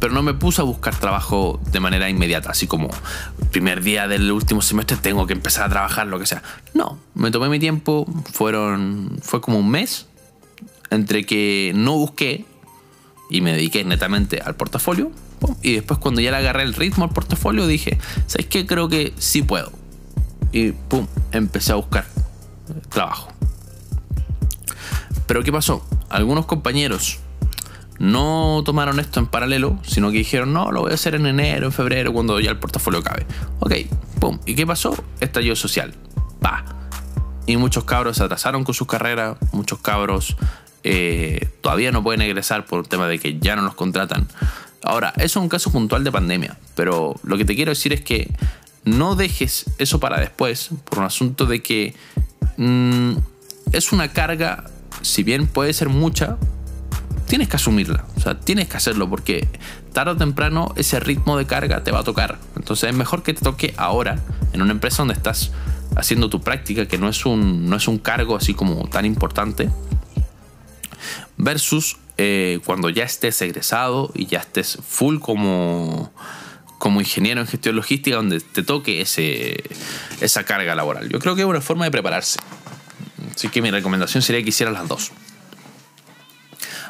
[0.00, 2.88] pero no me puse a buscar trabajo de manera inmediata, así como
[3.52, 6.42] primer día del último semestre tengo que empezar a trabajar, lo que sea.
[6.72, 10.06] No, me tomé mi tiempo, fueron, fue como un mes
[10.90, 12.46] entre que no busqué
[13.28, 15.12] y me dediqué netamente al portafolio,
[15.62, 18.66] Y después cuando ya le agarré el ritmo al portafolio dije, ¿sabes qué?
[18.66, 19.72] Creo que sí puedo.
[20.52, 22.06] Y pum, empecé a buscar
[22.88, 23.32] trabajo.
[25.26, 25.86] Pero ¿qué pasó?
[26.08, 27.20] Algunos compañeros
[28.00, 31.66] no tomaron esto en paralelo, sino que dijeron, no, lo voy a hacer en enero,
[31.66, 33.26] en febrero, cuando ya el portafolio cabe.
[33.58, 33.74] Ok,
[34.18, 34.38] pum.
[34.46, 34.96] ¿Y qué pasó?
[35.20, 35.92] Estallido social.
[36.40, 36.64] Pa.
[37.44, 40.34] Y muchos cabros se atrasaron con sus carreras, muchos cabros
[40.82, 44.26] eh, todavía no pueden egresar por el tema de que ya no los contratan.
[44.82, 48.00] Ahora, eso es un caso puntual de pandemia, pero lo que te quiero decir es
[48.00, 48.32] que
[48.84, 51.94] no dejes eso para después por un asunto de que
[52.56, 53.12] mm,
[53.72, 54.64] es una carga,
[55.02, 56.38] si bien puede ser mucha,
[57.30, 59.46] tienes que asumirla, o sea, tienes que hacerlo porque
[59.92, 62.40] tarde o temprano ese ritmo de carga te va a tocar.
[62.56, 64.18] Entonces es mejor que te toque ahora
[64.52, 65.52] en una empresa donde estás
[65.94, 69.70] haciendo tu práctica, que no es un, no es un cargo así como tan importante,
[71.36, 76.12] versus eh, cuando ya estés egresado y ya estés full como,
[76.78, 79.62] como ingeniero en gestión logística, donde te toque ese,
[80.20, 81.08] esa carga laboral.
[81.08, 82.40] Yo creo que es una forma de prepararse.
[83.36, 85.12] Así que mi recomendación sería que hicieras las dos.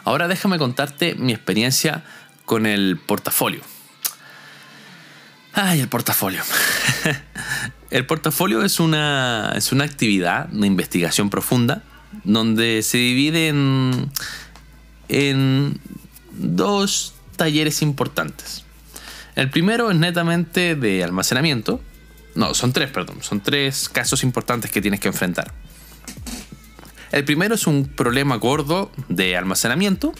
[0.04, 2.04] Ahora déjame contarte mi experiencia
[2.44, 3.60] con el portafolio.
[5.52, 6.42] Ay, el portafolio.
[7.90, 11.82] el portafolio es una, es una actividad de investigación profunda
[12.24, 14.10] donde se divide en,
[15.08, 15.80] en
[16.32, 18.64] dos talleres importantes.
[19.36, 21.80] El primero es netamente de almacenamiento.
[22.34, 23.22] No, son tres, perdón.
[23.22, 25.52] Son tres casos importantes que tienes que enfrentar.
[27.12, 30.12] El primero es un problema gordo de almacenamiento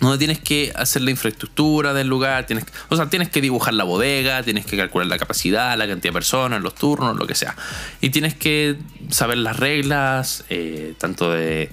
[0.00, 3.84] donde tienes que hacer la infraestructura del lugar, tienes, o sea, tienes que dibujar la
[3.84, 7.54] bodega, tienes que calcular la capacidad, la cantidad de personas, los turnos, lo que sea.
[8.00, 8.76] Y tienes que
[9.10, 11.70] saber las reglas, eh, tanto de,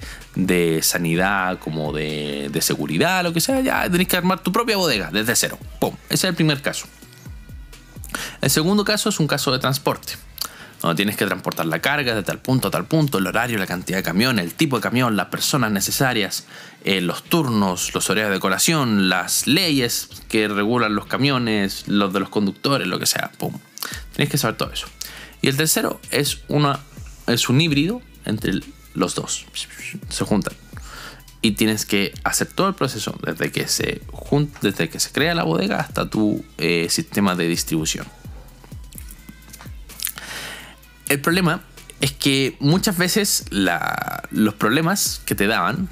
[0.84, 3.62] sanidad como de, seguridad, lo que sea.
[3.62, 5.58] Ya tienes que armar tu propia bodega desde cero.
[5.80, 5.95] ¡Pum!
[6.10, 6.86] Ese es el primer caso.
[8.41, 10.14] El segundo caso es un caso de transporte
[10.82, 13.67] donde tienes que transportar la carga de tal punto a tal punto, el horario, la
[13.67, 16.45] cantidad de camión, el tipo de camión, las personas necesarias,
[16.86, 22.21] eh, los turnos, los horarios de colación, las leyes que regulan los camiones, los de
[22.21, 23.32] los conductores, lo que sea.
[24.15, 24.88] Tienes que saber todo eso.
[25.41, 26.80] Y el tercero es, una,
[27.27, 28.53] es un híbrido entre
[28.93, 29.45] los dos.
[30.09, 30.53] Se juntan.
[31.41, 34.01] Y tienes que hacer todo el proceso desde que se,
[34.61, 38.05] desde que se crea la bodega hasta tu eh, sistema de distribución.
[41.10, 41.62] El problema
[42.01, 45.89] es que muchas veces los problemas que te daban,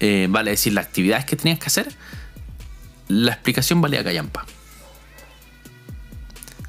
[0.00, 1.94] eh, vale decir, las actividades que tenías que hacer,
[3.08, 4.46] la explicación valía callampa.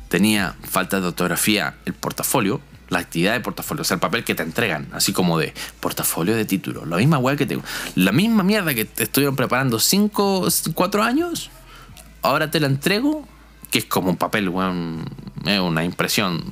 [0.09, 2.59] Tenía falta de ortografía el portafolio,
[2.89, 6.35] la actividad de portafolio, o sea, el papel que te entregan, así como de portafolio
[6.35, 7.57] de título, la misma weá que te.
[7.95, 11.49] La misma mierda que te estuvieron preparando 5, 4 años,
[12.21, 13.25] ahora te la entrego,
[13.69, 15.05] que es como un papel, weón,
[15.45, 16.43] una impresión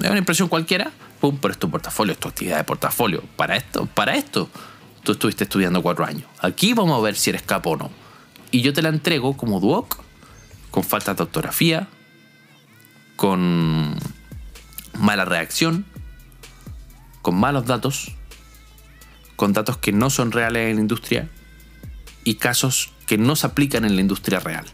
[0.00, 3.22] es una impresión cualquiera, pum, pero es tu portafolio, es tu actividad de portafolio.
[3.36, 4.48] Para esto, para esto,
[5.02, 6.24] tú estuviste estudiando cuatro años.
[6.40, 7.90] Aquí vamos a ver si eres capo o no.
[8.50, 10.02] Y yo te la entrego como duoc,
[10.70, 11.88] con falta de ortografía,
[13.16, 13.96] con
[14.98, 15.84] mala reacción,
[17.22, 18.12] con malos datos,
[19.36, 21.28] con datos que no son reales en la industria
[22.24, 24.66] y casos que no se aplican en la industria real.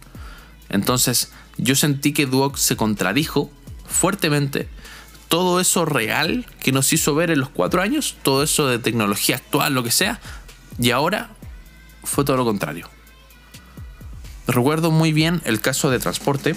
[0.69, 3.51] Entonces, yo sentí que Duoc se contradijo
[3.87, 4.69] fuertemente
[5.29, 9.37] todo eso real que nos hizo ver en los cuatro años, todo eso de tecnología
[9.37, 10.21] actual, lo que sea,
[10.79, 11.31] y ahora
[12.03, 12.89] fue todo lo contrario.
[14.47, 16.55] Recuerdo muy bien el caso de transporte,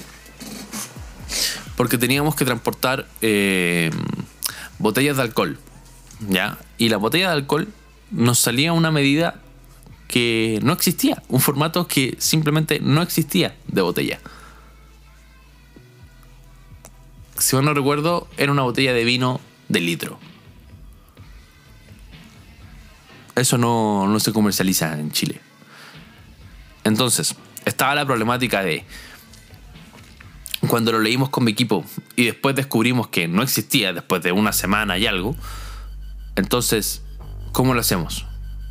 [1.75, 3.91] porque teníamos que transportar eh,
[4.79, 5.57] botellas de alcohol,
[6.27, 6.57] ¿ya?
[6.77, 7.67] Y la botella de alcohol
[8.11, 9.41] nos salía una medida
[10.07, 14.19] que no existía, un formato que simplemente no existía de botella.
[17.39, 20.19] Si mal no recuerdo, era una botella de vino de litro.
[23.35, 25.41] Eso no, no se comercializa en Chile.
[26.83, 27.35] Entonces,
[27.65, 28.85] estaba la problemática de
[30.67, 31.85] cuando lo leímos con mi equipo
[32.15, 35.35] y después descubrimos que no existía después de una semana y algo,
[36.35, 37.03] entonces,
[37.51, 38.25] ¿cómo lo hacemos?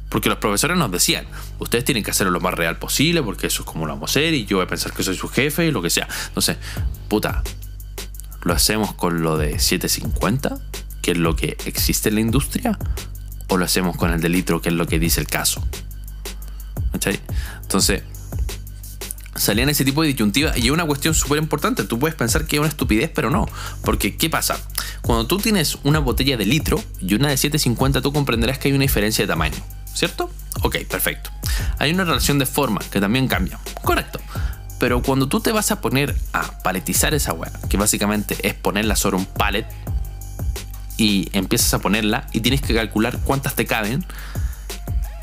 [0.09, 1.27] Porque los profesores nos decían,
[1.59, 4.13] ustedes tienen que hacerlo lo más real posible porque eso es como lo vamos a
[4.13, 6.09] hacer y yo voy a pensar que soy su jefe y lo que sea.
[6.29, 6.57] Entonces,
[7.09, 7.43] puta,
[8.47, 10.57] ¿Lo hacemos con lo de 750,
[11.03, 12.79] que es lo que existe en la industria?
[13.49, 15.67] ¿O lo hacemos con el de litro, que es lo que dice el caso?
[16.93, 18.05] Entonces,
[19.35, 21.83] salían ese tipo de disyuntivas y es una cuestión súper importante.
[21.83, 23.49] Tú puedes pensar que es una estupidez, pero no.
[23.83, 24.57] Porque, ¿qué pasa?
[25.03, 28.75] Cuando tú tienes una botella de litro y una de 750, tú comprenderás que hay
[28.75, 29.59] una diferencia de tamaño.
[29.93, 30.31] ¿Cierto?
[30.63, 31.31] Ok, perfecto.
[31.79, 33.59] Hay una relación de forma que también cambia.
[33.83, 34.21] Correcto.
[34.79, 38.97] Pero cuando tú te vas a poner a paletizar esa weá, que básicamente es ponerla
[38.97, 39.67] sobre un palet,
[40.99, 44.05] y empiezas a ponerla y tienes que calcular cuántas te caben,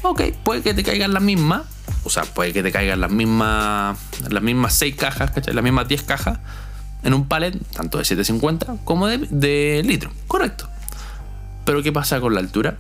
[0.04, 1.64] ok, puede que te caigan las mismas,
[2.04, 3.98] o sea, puede que te caigan las mismas,
[4.30, 5.54] las mismas 6 cajas, ¿cachai?
[5.54, 6.40] Las mismas 10 cajas
[7.04, 10.70] en un palet, tanto de 750 como de, de litro, correcto.
[11.66, 12.78] Pero ¿qué pasa con la altura?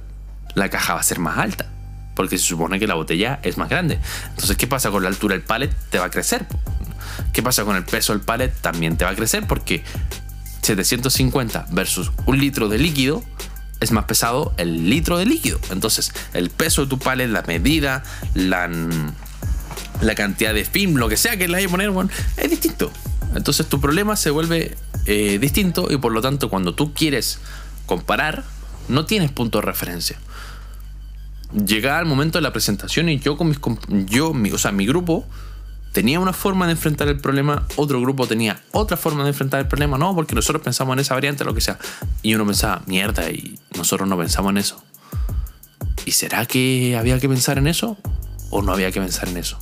[0.56, 1.68] La caja va a ser más alta
[2.16, 4.00] porque se supone que la botella es más grande.
[4.30, 5.74] Entonces, ¿qué pasa con la altura del palet?
[5.90, 6.46] Te va a crecer.
[7.32, 8.54] ¿Qué pasa con el peso del palet?
[8.62, 9.84] También te va a crecer porque
[10.62, 13.24] 750 versus un litro de líquido
[13.80, 15.60] es más pesado el litro de líquido.
[15.72, 18.04] Entonces, el peso de tu palet, la medida,
[18.34, 18.70] la,
[20.16, 22.92] cantidad de film, lo que sea que le vaya a poner, bueno, es distinto.
[23.36, 27.40] Entonces, tu problema se vuelve eh, distinto y por lo tanto, cuando tú quieres
[27.86, 28.44] comparar,
[28.88, 30.18] no tienes punto de referencia
[31.54, 33.60] llegaba el momento de la presentación y yo con mis
[34.08, 35.26] yo mi, o sea, mi grupo
[35.94, 39.68] tenía una forma de enfrentar el problema, otro grupo tenía otra forma de enfrentar el
[39.68, 41.78] problema, no, porque nosotros pensamos en esa variante, lo que sea.
[42.24, 44.84] Y uno pensaba, mierda, y nosotros no pensamos en eso.
[46.06, 47.98] ¿Y será que había que pensar en eso?
[48.50, 49.60] ¿O no había que pensar en eso?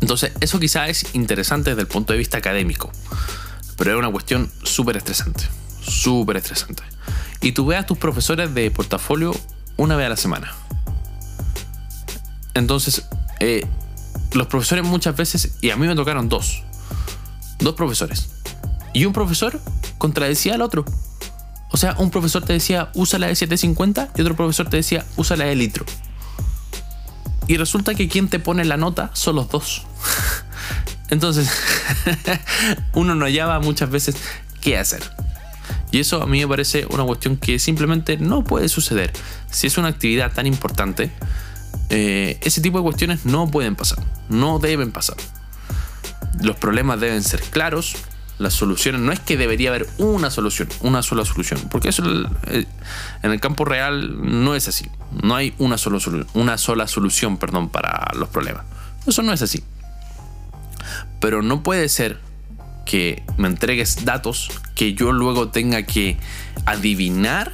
[0.00, 2.90] Entonces, eso quizá es interesante desde el punto de vista académico,
[3.76, 5.44] pero es una cuestión súper estresante,
[5.82, 6.82] súper estresante.
[7.42, 9.34] Y tú veas a tus profesores de portafolio
[9.76, 10.52] una vez a la semana.
[12.54, 13.04] Entonces,
[13.40, 13.66] eh,
[14.32, 16.62] los profesores muchas veces, y a mí me tocaron dos,
[17.58, 18.30] dos profesores.
[18.92, 19.60] Y un profesor
[19.98, 20.84] contradecía al otro.
[21.70, 25.04] O sea, un profesor te decía, usa la de 750 y otro profesor te decía,
[25.16, 25.84] usa la de litro.
[27.48, 29.82] Y resulta que quien te pone la nota son los dos.
[31.10, 31.50] Entonces,
[32.94, 34.16] uno no hallaba muchas veces
[34.60, 35.02] qué hacer.
[35.96, 39.10] Y eso a mí me parece una cuestión que simplemente no puede suceder.
[39.50, 41.10] Si es una actividad tan importante,
[41.88, 45.16] eh, ese tipo de cuestiones no pueden pasar, no deben pasar.
[46.42, 47.96] Los problemas deben ser claros,
[48.38, 52.02] las soluciones, no es que debería haber una solución, una sola solución, porque eso
[52.48, 52.66] eh,
[53.22, 54.90] en el campo real no es así.
[55.22, 55.98] No hay una, sola,
[56.34, 58.66] una sola solución perdón, para los problemas.
[59.06, 59.64] Eso no es así.
[61.20, 62.20] Pero no puede ser
[62.86, 66.16] que me entregues datos que yo luego tenga que
[66.64, 67.52] adivinar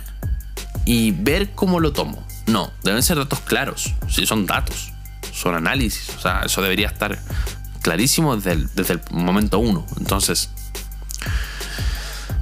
[0.85, 2.25] y ver cómo lo tomo.
[2.47, 3.95] No, deben ser datos claros.
[4.09, 4.93] Si son datos,
[5.33, 6.11] son análisis.
[6.11, 7.19] O sea, eso debería estar
[7.83, 9.85] clarísimo desde desde el momento uno.
[9.99, 10.51] Entonces,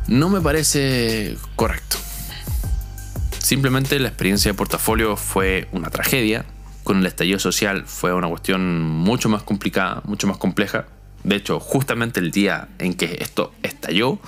[0.07, 1.97] no me parece correcto.
[3.39, 6.45] Simplemente la experiencia de portafolio fue una tragedia.
[6.85, 10.87] Con el estallido social fue una cuestión mucho más complicada, mucho más compleja.
[11.25, 14.19] De hecho, justamente el día en que esto estalló,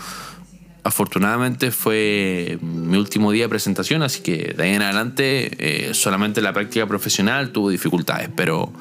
[0.85, 6.41] afortunadamente fue mi último día de presentación, así que de ahí en adelante eh, solamente
[6.41, 8.73] la práctica profesional tuvo dificultades, pero...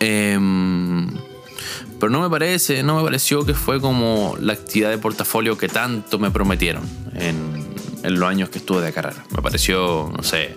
[0.00, 1.08] Em,
[1.98, 5.68] pero no me parece, no me pareció que fue como la actividad de portafolio que
[5.68, 6.84] tanto me prometieron
[7.14, 7.64] en,
[8.02, 9.24] en los años que estuve de carrera.
[9.34, 10.54] Me pareció, no sé,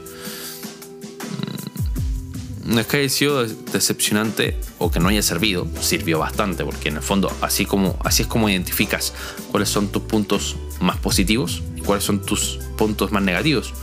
[2.68, 6.98] no es que haya sido decepcionante o que no haya servido, sirvió bastante, porque en
[6.98, 9.14] el fondo así, como, así es como identificas
[9.52, 13.74] cuáles son tus puntos más positivos y cuáles son tus puntos más negativos.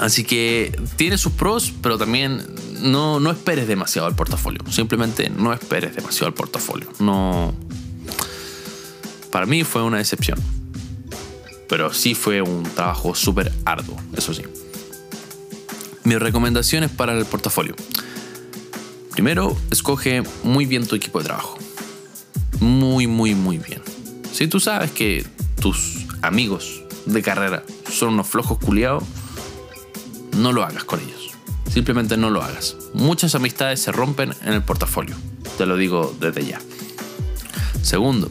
[0.00, 2.44] Así que tiene sus pros, pero también
[2.80, 4.60] no, no esperes demasiado al portafolio.
[4.68, 6.88] Simplemente no esperes demasiado al portafolio.
[6.98, 7.54] No.
[9.30, 10.38] Para mí fue una decepción.
[11.68, 14.42] Pero sí fue un trabajo súper arduo, eso sí.
[16.04, 17.74] Mis recomendaciones para el portafolio.
[19.12, 21.56] Primero, escoge muy bien tu equipo de trabajo.
[22.60, 23.80] Muy, muy, muy bien.
[24.32, 25.24] Si tú sabes que
[25.60, 29.04] tus amigos de carrera son unos flojos culiados,
[30.36, 31.30] no lo hagas con ellos.
[31.72, 32.76] Simplemente no lo hagas.
[32.92, 35.16] Muchas amistades se rompen en el portafolio.
[35.56, 36.60] Te lo digo desde ya.
[37.82, 38.30] Segundo,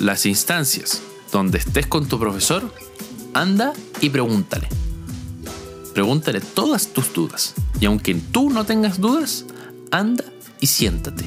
[0.00, 1.00] las instancias
[1.32, 2.72] donde estés con tu profesor,
[3.32, 4.68] anda y pregúntale.
[5.94, 7.54] Pregúntale todas tus dudas.
[7.80, 9.44] Y aunque tú no tengas dudas,
[9.90, 10.24] anda
[10.60, 11.24] y siéntate.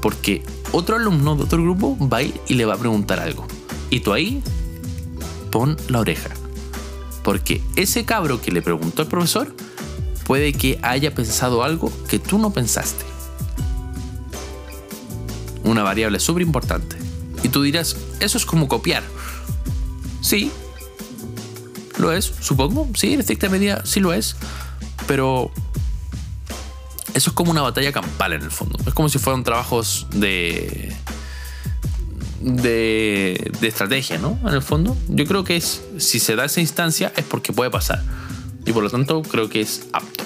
[0.00, 0.42] Porque
[0.72, 3.46] otro alumno de otro grupo va a ir y le va a preguntar algo.
[3.90, 4.42] Y tú ahí
[5.50, 6.30] pon la oreja.
[7.24, 9.54] Porque ese cabro que le preguntó al profesor
[10.26, 13.04] puede que haya pensado algo que tú no pensaste.
[15.64, 16.96] Una variable súper importante.
[17.42, 19.02] Y tú dirás, eso es como copiar.
[20.20, 20.50] Sí,
[22.00, 22.88] lo es, supongo.
[22.94, 24.36] Sí, en estricta medida sí lo es.
[25.06, 25.50] Pero
[27.14, 28.78] eso es como una batalla campal en el fondo.
[28.86, 30.94] Es como si fueran trabajos de,
[32.40, 34.38] de, de estrategia, ¿no?
[34.46, 34.96] En el fondo.
[35.08, 38.02] Yo creo que es, si se da esa instancia es porque puede pasar.
[38.66, 40.24] Y por lo tanto creo que es apto.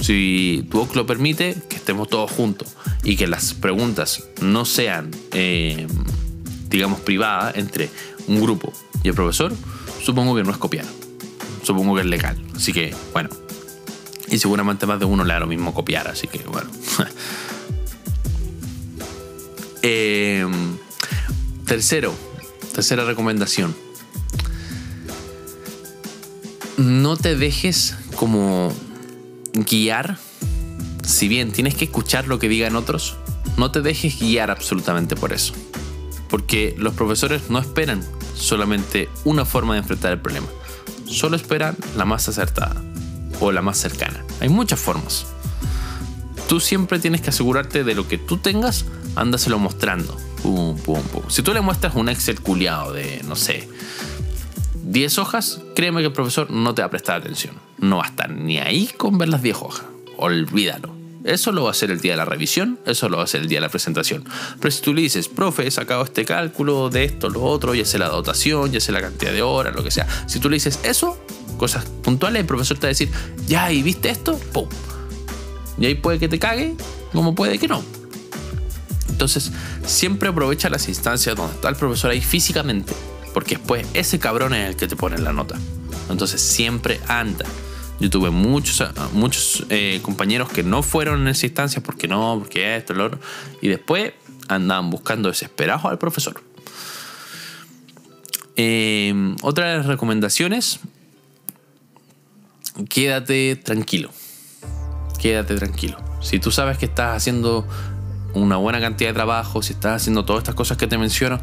[0.00, 2.68] Si tu lo permite, que estemos todos juntos
[3.04, 5.86] y que las preguntas no sean, eh,
[6.68, 7.90] digamos, privadas entre
[8.26, 9.54] un grupo y el profesor,
[10.04, 10.84] supongo que no es copiar.
[11.62, 12.36] Supongo que es legal.
[12.54, 13.30] Así que, bueno.
[14.28, 16.70] Y seguramente más de uno le da lo mismo copiar, así que, bueno.
[19.86, 20.46] Eh,
[21.66, 22.14] tercero,
[22.72, 23.76] tercera recomendación.
[26.78, 28.72] No te dejes como
[29.52, 30.16] guiar,
[31.02, 33.18] si bien tienes que escuchar lo que digan otros,
[33.58, 35.52] no te dejes guiar absolutamente por eso.
[36.30, 38.02] Porque los profesores no esperan
[38.34, 40.46] solamente una forma de enfrentar el problema,
[41.06, 42.82] solo esperan la más acertada
[43.40, 44.24] o la más cercana.
[44.40, 45.26] Hay muchas formas.
[46.48, 48.84] Tú siempre tienes que asegurarte de lo que tú tengas,
[49.16, 50.16] ándaselo mostrando.
[50.42, 51.00] Pum, pum.
[51.28, 53.66] Si tú le muestras un Excel culiado de, no sé,
[54.84, 57.54] 10 hojas, créeme que el profesor no te va a prestar atención.
[57.78, 59.86] No va a estar ni ahí con ver las 10 hojas.
[60.18, 61.03] Olvídalo.
[61.24, 63.40] Eso lo va a hacer el día de la revisión, eso lo va a hacer
[63.40, 64.24] el día de la presentación.
[64.60, 67.86] Pero si tú le dices, profe, he sacado este cálculo de esto, lo otro, ya
[67.86, 70.06] sé la dotación, ya sé la cantidad de horas, lo que sea.
[70.28, 71.18] Si tú le dices eso,
[71.56, 73.10] cosas puntuales, el profesor te va a decir,
[73.46, 74.38] ya, ¿y viste esto?
[74.52, 74.68] ¡Pum!
[75.78, 76.76] Y ahí puede que te cague,
[77.12, 77.82] como puede que no.
[79.08, 79.50] Entonces,
[79.86, 82.92] siempre aprovecha las instancias donde está el profesor ahí físicamente,
[83.32, 85.58] porque después ese cabrón es el que te pone la nota.
[86.10, 87.46] Entonces, siempre anda.
[88.04, 88.84] Yo tuve muchos,
[89.14, 93.18] muchos eh, compañeros que no fueron en esa instancia porque no, porque esto, lo otro,
[93.62, 94.12] y después
[94.46, 96.42] andaban buscando desesperados al profesor.
[98.56, 100.80] Eh, otra de las recomendaciones,
[102.90, 104.10] quédate tranquilo.
[105.18, 105.96] Quédate tranquilo.
[106.20, 107.66] Si tú sabes que estás haciendo
[108.34, 111.40] una buena cantidad de trabajo, si estás haciendo todas estas cosas que te menciono,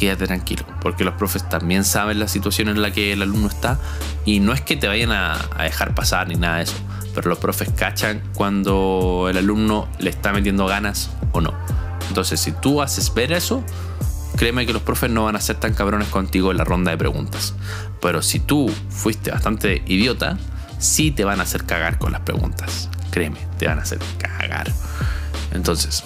[0.00, 3.78] quédate tranquilo, porque los profes también saben la situación en la que el alumno está
[4.24, 6.76] y no es que te vayan a, dejar pasar ni nada de eso,
[7.14, 11.52] pero los profes cachan cuando el alumno le está metiendo ganas o no.
[12.08, 13.62] Entonces, si tú haces ver eso,
[14.36, 16.96] créeme que los profes no van a ser tan cabrones contigo en la ronda de
[16.96, 17.54] preguntas.
[18.00, 20.38] Pero si tú fuiste bastante idiota,
[20.78, 22.88] sí te van a hacer cagar con las preguntas.
[23.10, 24.72] Créeme, te van a hacer cagar.
[25.52, 26.04] Entonces,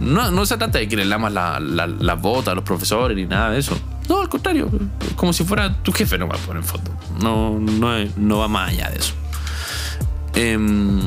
[0.00, 3.26] no, no se trata de que le lamas las la, botas a los profesores ni
[3.26, 3.78] nada de eso.
[4.08, 4.68] No, al contrario,
[5.14, 6.90] como si fuera tu jefe no va a poner foto.
[7.22, 9.14] No, no, no va más allá de eso.
[10.34, 11.00] Em,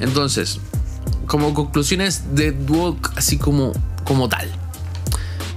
[0.00, 0.60] entonces,
[1.26, 3.72] como conclusiones de Duoc, así como,
[4.04, 4.50] como tal.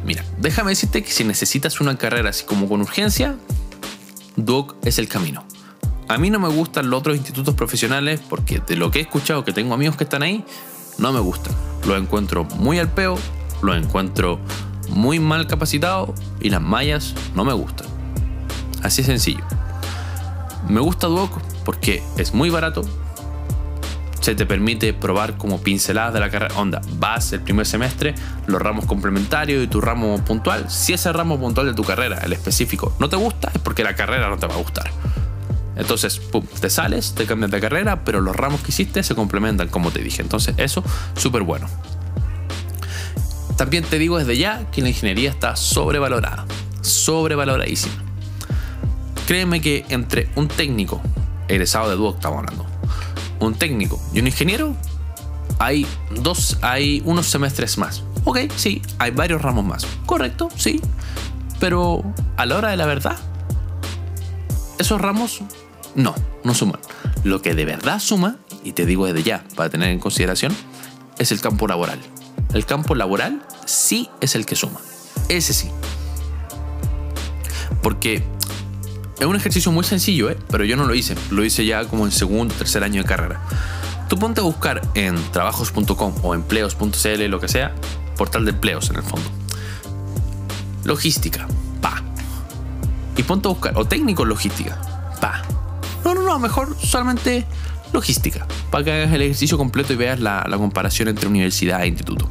[0.05, 3.35] Mira, déjame decirte que si necesitas una carrera así como con urgencia,
[4.35, 5.43] Duoc es el camino.
[6.07, 9.43] A mí no me gustan los otros institutos profesionales porque de lo que he escuchado,
[9.43, 10.43] que tengo amigos que están ahí,
[10.99, 11.53] no me gustan.
[11.87, 13.17] Los encuentro muy al peo,
[13.61, 14.39] los encuentro
[14.89, 17.87] muy mal capacitados y las mallas no me gustan.
[18.83, 19.43] Así sencillo.
[20.67, 21.31] Me gusta Duoc
[21.65, 22.83] porque es muy barato.
[24.21, 26.53] Se te permite probar como pinceladas de la carrera.
[26.55, 28.15] Onda, vas el primer semestre,
[28.47, 30.69] los ramos complementarios y tu ramo puntual.
[30.69, 33.95] Si ese ramo puntual de tu carrera, el específico, no te gusta, es porque la
[33.95, 34.91] carrera no te va a gustar.
[35.79, 36.21] Entonces,
[36.59, 40.01] te sales, te cambias de carrera, pero los ramos que hiciste se complementan, como te
[40.01, 40.21] dije.
[40.21, 40.83] Entonces, eso,
[41.15, 41.67] súper bueno.
[43.55, 46.45] También te digo desde ya que la ingeniería está sobrevalorada,
[46.81, 47.95] sobrevaloradísima.
[49.25, 51.01] Créeme que entre un técnico,
[51.47, 52.65] egresado de Duoc estamos hablando,
[53.39, 54.75] un técnico y un ingeniero,
[55.59, 58.03] hay dos, hay unos semestres más.
[58.25, 59.85] Ok, sí, hay varios ramos más.
[60.05, 60.81] Correcto, sí.
[61.59, 62.03] Pero
[62.37, 63.17] a la hora de la verdad,
[64.77, 65.41] esos ramos
[65.95, 66.79] no, no suman.
[67.23, 70.55] Lo que de verdad suma, y te digo desde ya para tener en consideración,
[71.17, 71.99] es el campo laboral.
[72.53, 74.79] El campo laboral sí es el que suma.
[75.27, 75.69] Ese sí.
[77.83, 78.23] Porque
[79.19, 80.37] es un ejercicio muy sencillo, ¿eh?
[80.49, 81.15] pero yo no lo hice.
[81.29, 83.41] Lo hice ya como en segundo, tercer año de carrera.
[84.07, 87.75] Tú ponte a buscar en trabajos.com o empleos.cl, lo que sea,
[88.17, 89.29] portal de empleos en el fondo.
[90.83, 91.47] Logística,
[91.81, 92.01] pa.
[93.15, 94.81] Y ponte a buscar, o técnico logística.
[96.29, 97.43] No, mejor solamente
[97.91, 102.29] logística, para que hagas el ejercicio completo y veas la, comparación entre universidad e instituto.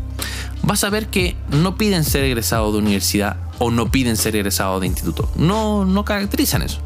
[0.62, 4.78] Vas a ver que no piden ser egresado de universidad o no piden ser egresado
[4.78, 5.28] de instituto.
[5.34, 6.78] No, no caracterizan eso.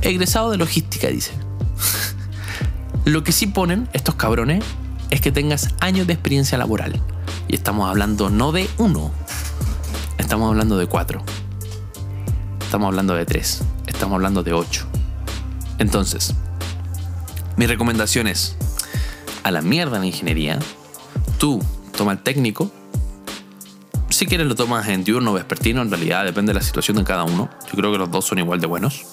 [0.00, 1.32] Egresado de logística, dice.
[3.04, 4.64] Lo que sí ponen estos cabrones
[5.10, 7.02] es que tengas años de experiencia laboral.
[7.48, 9.10] Y estamos hablando no de uno,
[10.16, 11.22] estamos hablando de cuatro.
[12.62, 13.60] Estamos hablando de tres.
[13.86, 14.89] Estamos hablando de ocho.
[15.80, 16.34] Entonces,
[17.56, 18.54] mi recomendación es,
[19.42, 20.58] a la mierda la ingeniería,
[21.38, 21.58] tú
[21.96, 22.70] toma el técnico,
[24.10, 27.04] si quieres lo tomas en diurno o vespertino, en realidad depende de la situación de
[27.04, 29.06] cada uno, yo creo que los dos son igual de buenos.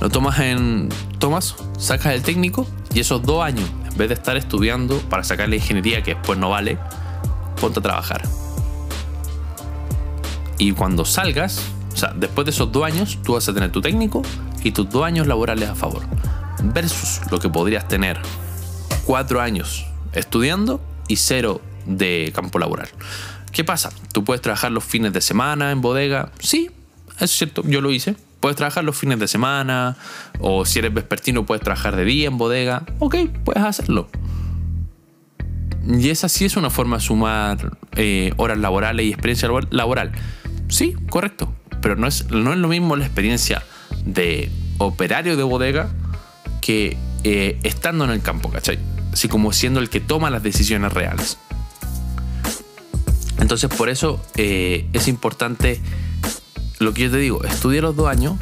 [0.00, 0.88] Lo tomas en.
[1.20, 5.48] Tomas, sacas el técnico y esos dos años, en vez de estar estudiando para sacar
[5.48, 6.78] la ingeniería que después no vale,
[7.60, 8.22] ponte a trabajar.
[10.58, 11.62] Y cuando salgas,
[12.00, 14.22] sea, después de esos dos años, tú vas a tener tu técnico
[14.62, 16.02] y tus dos años laborales a favor.
[16.62, 18.18] Versus lo que podrías tener
[19.04, 22.88] cuatro años estudiando y cero de campo laboral.
[23.52, 23.90] ¿Qué pasa?
[24.12, 26.30] Tú puedes trabajar los fines de semana en bodega.
[26.38, 26.70] Sí,
[27.18, 28.16] es cierto, yo lo hice.
[28.40, 29.96] Puedes trabajar los fines de semana
[30.38, 32.84] o si eres vespertino puedes trabajar de día en bodega.
[32.98, 34.08] Ok, puedes hacerlo.
[35.86, 40.12] Y esa sí es una forma de sumar eh, horas laborales y experiencia laboral.
[40.70, 41.52] Sí, correcto.
[41.82, 43.62] Pero no es, no es lo mismo la experiencia
[44.04, 45.90] de operario de bodega
[46.60, 48.78] que eh, estando en el campo, ¿cachai?
[49.12, 51.38] Así como siendo el que toma las decisiones reales.
[53.38, 55.80] Entonces por eso eh, es importante
[56.78, 58.34] lo que yo te digo, estudia los dos años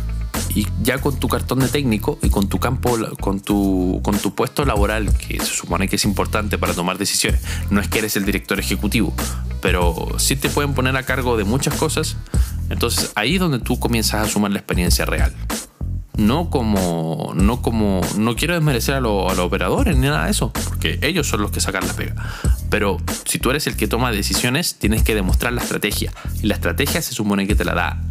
[0.59, 4.35] y ya con tu cartón de técnico y con tu campo, con tu, con tu
[4.35, 7.41] puesto laboral, que se supone que es importante para tomar decisiones,
[7.71, 9.15] no es que eres el director ejecutivo,
[9.63, 12.17] pero sí te pueden poner a cargo de muchas cosas,
[12.71, 15.33] entonces ahí es donde tú comienzas a sumar la experiencia real
[16.19, 20.99] no como, no como, no quiero desmerecer a, los operadores ni nada de eso, porque
[21.01, 22.15] ellos son los que sacan la pega.
[22.69, 26.13] Pero si tú eres el que toma decisiones, tienes que demostrar la estrategia.
[26.43, 28.03] Y la estrategia se supone que te la da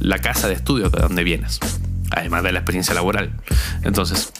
[0.00, 1.60] la casa de estudio de donde vienes,
[2.10, 3.32] además de la experiencia laboral.
[3.84, 4.32] Entonces,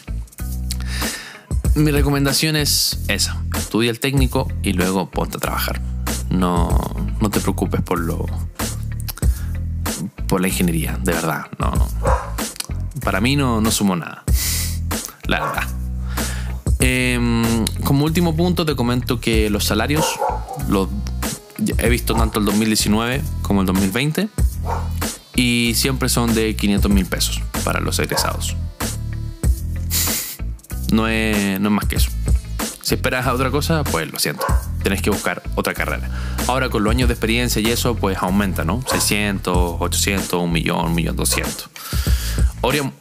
[1.75, 5.81] mi recomendación es esa, estudia el técnico y luego ponte a trabajar.
[6.29, 8.25] No, no te preocupes por lo
[10.27, 12.34] por la ingeniería, de verdad, no
[13.03, 14.23] para mí no, no sumo nada.
[15.27, 15.63] La verdad.
[16.79, 20.19] Em, como último punto te comento que los salarios
[20.69, 20.89] los
[21.77, 24.27] he visto tanto el 2019 como el 2020
[25.35, 28.55] y siempre son de 500 mil pesos para los egresados.
[30.91, 32.11] No es, no es más que eso.
[32.81, 34.45] Si esperas a otra cosa, pues lo siento.
[34.83, 36.07] Tienes que buscar otra carrera.
[36.47, 38.83] Ahora con los años de experiencia y eso, pues aumenta, ¿no?
[38.87, 41.69] 600, 800, 1 millón, 1 millón 200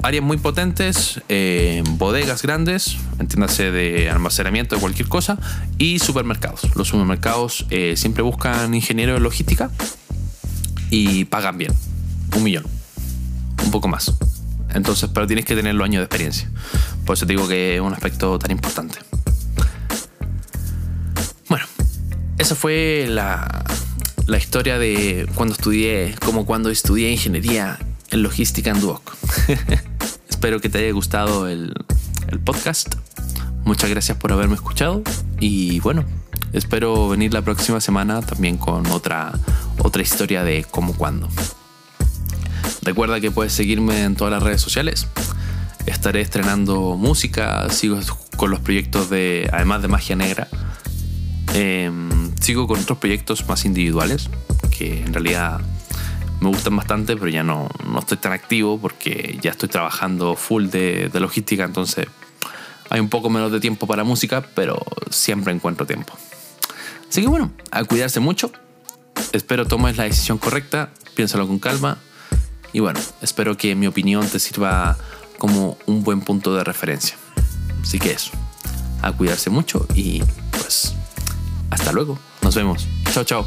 [0.03, 5.39] áreas muy potentes, eh, bodegas grandes, entiéndase de almacenamiento de cualquier cosa,
[5.79, 6.63] y supermercados.
[6.77, 9.71] Los supermercados eh, siempre buscan ingenieros de logística
[10.91, 11.73] y pagan bien,
[12.37, 12.65] un millón,
[13.65, 14.13] un poco más.
[14.75, 16.51] Entonces, pero tienes que tener los años de experiencia.
[17.07, 18.99] Por eso te digo que es un aspecto tan importante.
[21.49, 21.65] Bueno,
[22.39, 23.65] esa fue la,
[24.27, 27.79] la historia de cuando estudié, como cuando estudié ingeniería
[28.15, 29.17] en logística en Duoc.
[30.31, 31.75] Espero que te haya gustado el,
[32.45, 32.95] podcast.
[33.65, 35.03] Muchas gracias por haberme escuchado
[35.41, 36.05] y bueno,
[36.53, 39.33] espero venir la próxima semana también con otra,
[39.79, 41.29] otra historia de cómo cuándo.
[42.83, 45.07] Recuerda que puedes seguirme en todas las redes sociales.
[45.87, 47.99] Estaré estrenando música, sigo
[48.37, 50.49] con los proyectos de, además de Magia Negra,
[51.55, 54.29] em, sigo con otros proyectos más individuales
[54.71, 55.61] que en realidad
[56.45, 60.67] me gustan bastante, pero ya no, no estoy tan activo porque ya estoy trabajando full
[60.67, 62.07] de, de logística, entonces
[62.91, 64.79] hay un poco menos de tiempo para música, pero
[65.11, 66.15] siempre encuentro tiempo.
[67.09, 68.53] Así que bueno, a cuidarse mucho.
[69.33, 71.99] Espero tomes la decisión correcta, piénsalo con calma.
[72.73, 74.99] Y bueno, espero que mi opinión te sirva
[75.39, 77.17] como un buen punto de referencia.
[77.83, 78.33] Así que eso,
[79.03, 80.95] a cuidarse mucho y pues
[81.71, 82.19] hasta luego.
[82.43, 82.87] Nos vemos.
[83.13, 83.47] Chao, chao.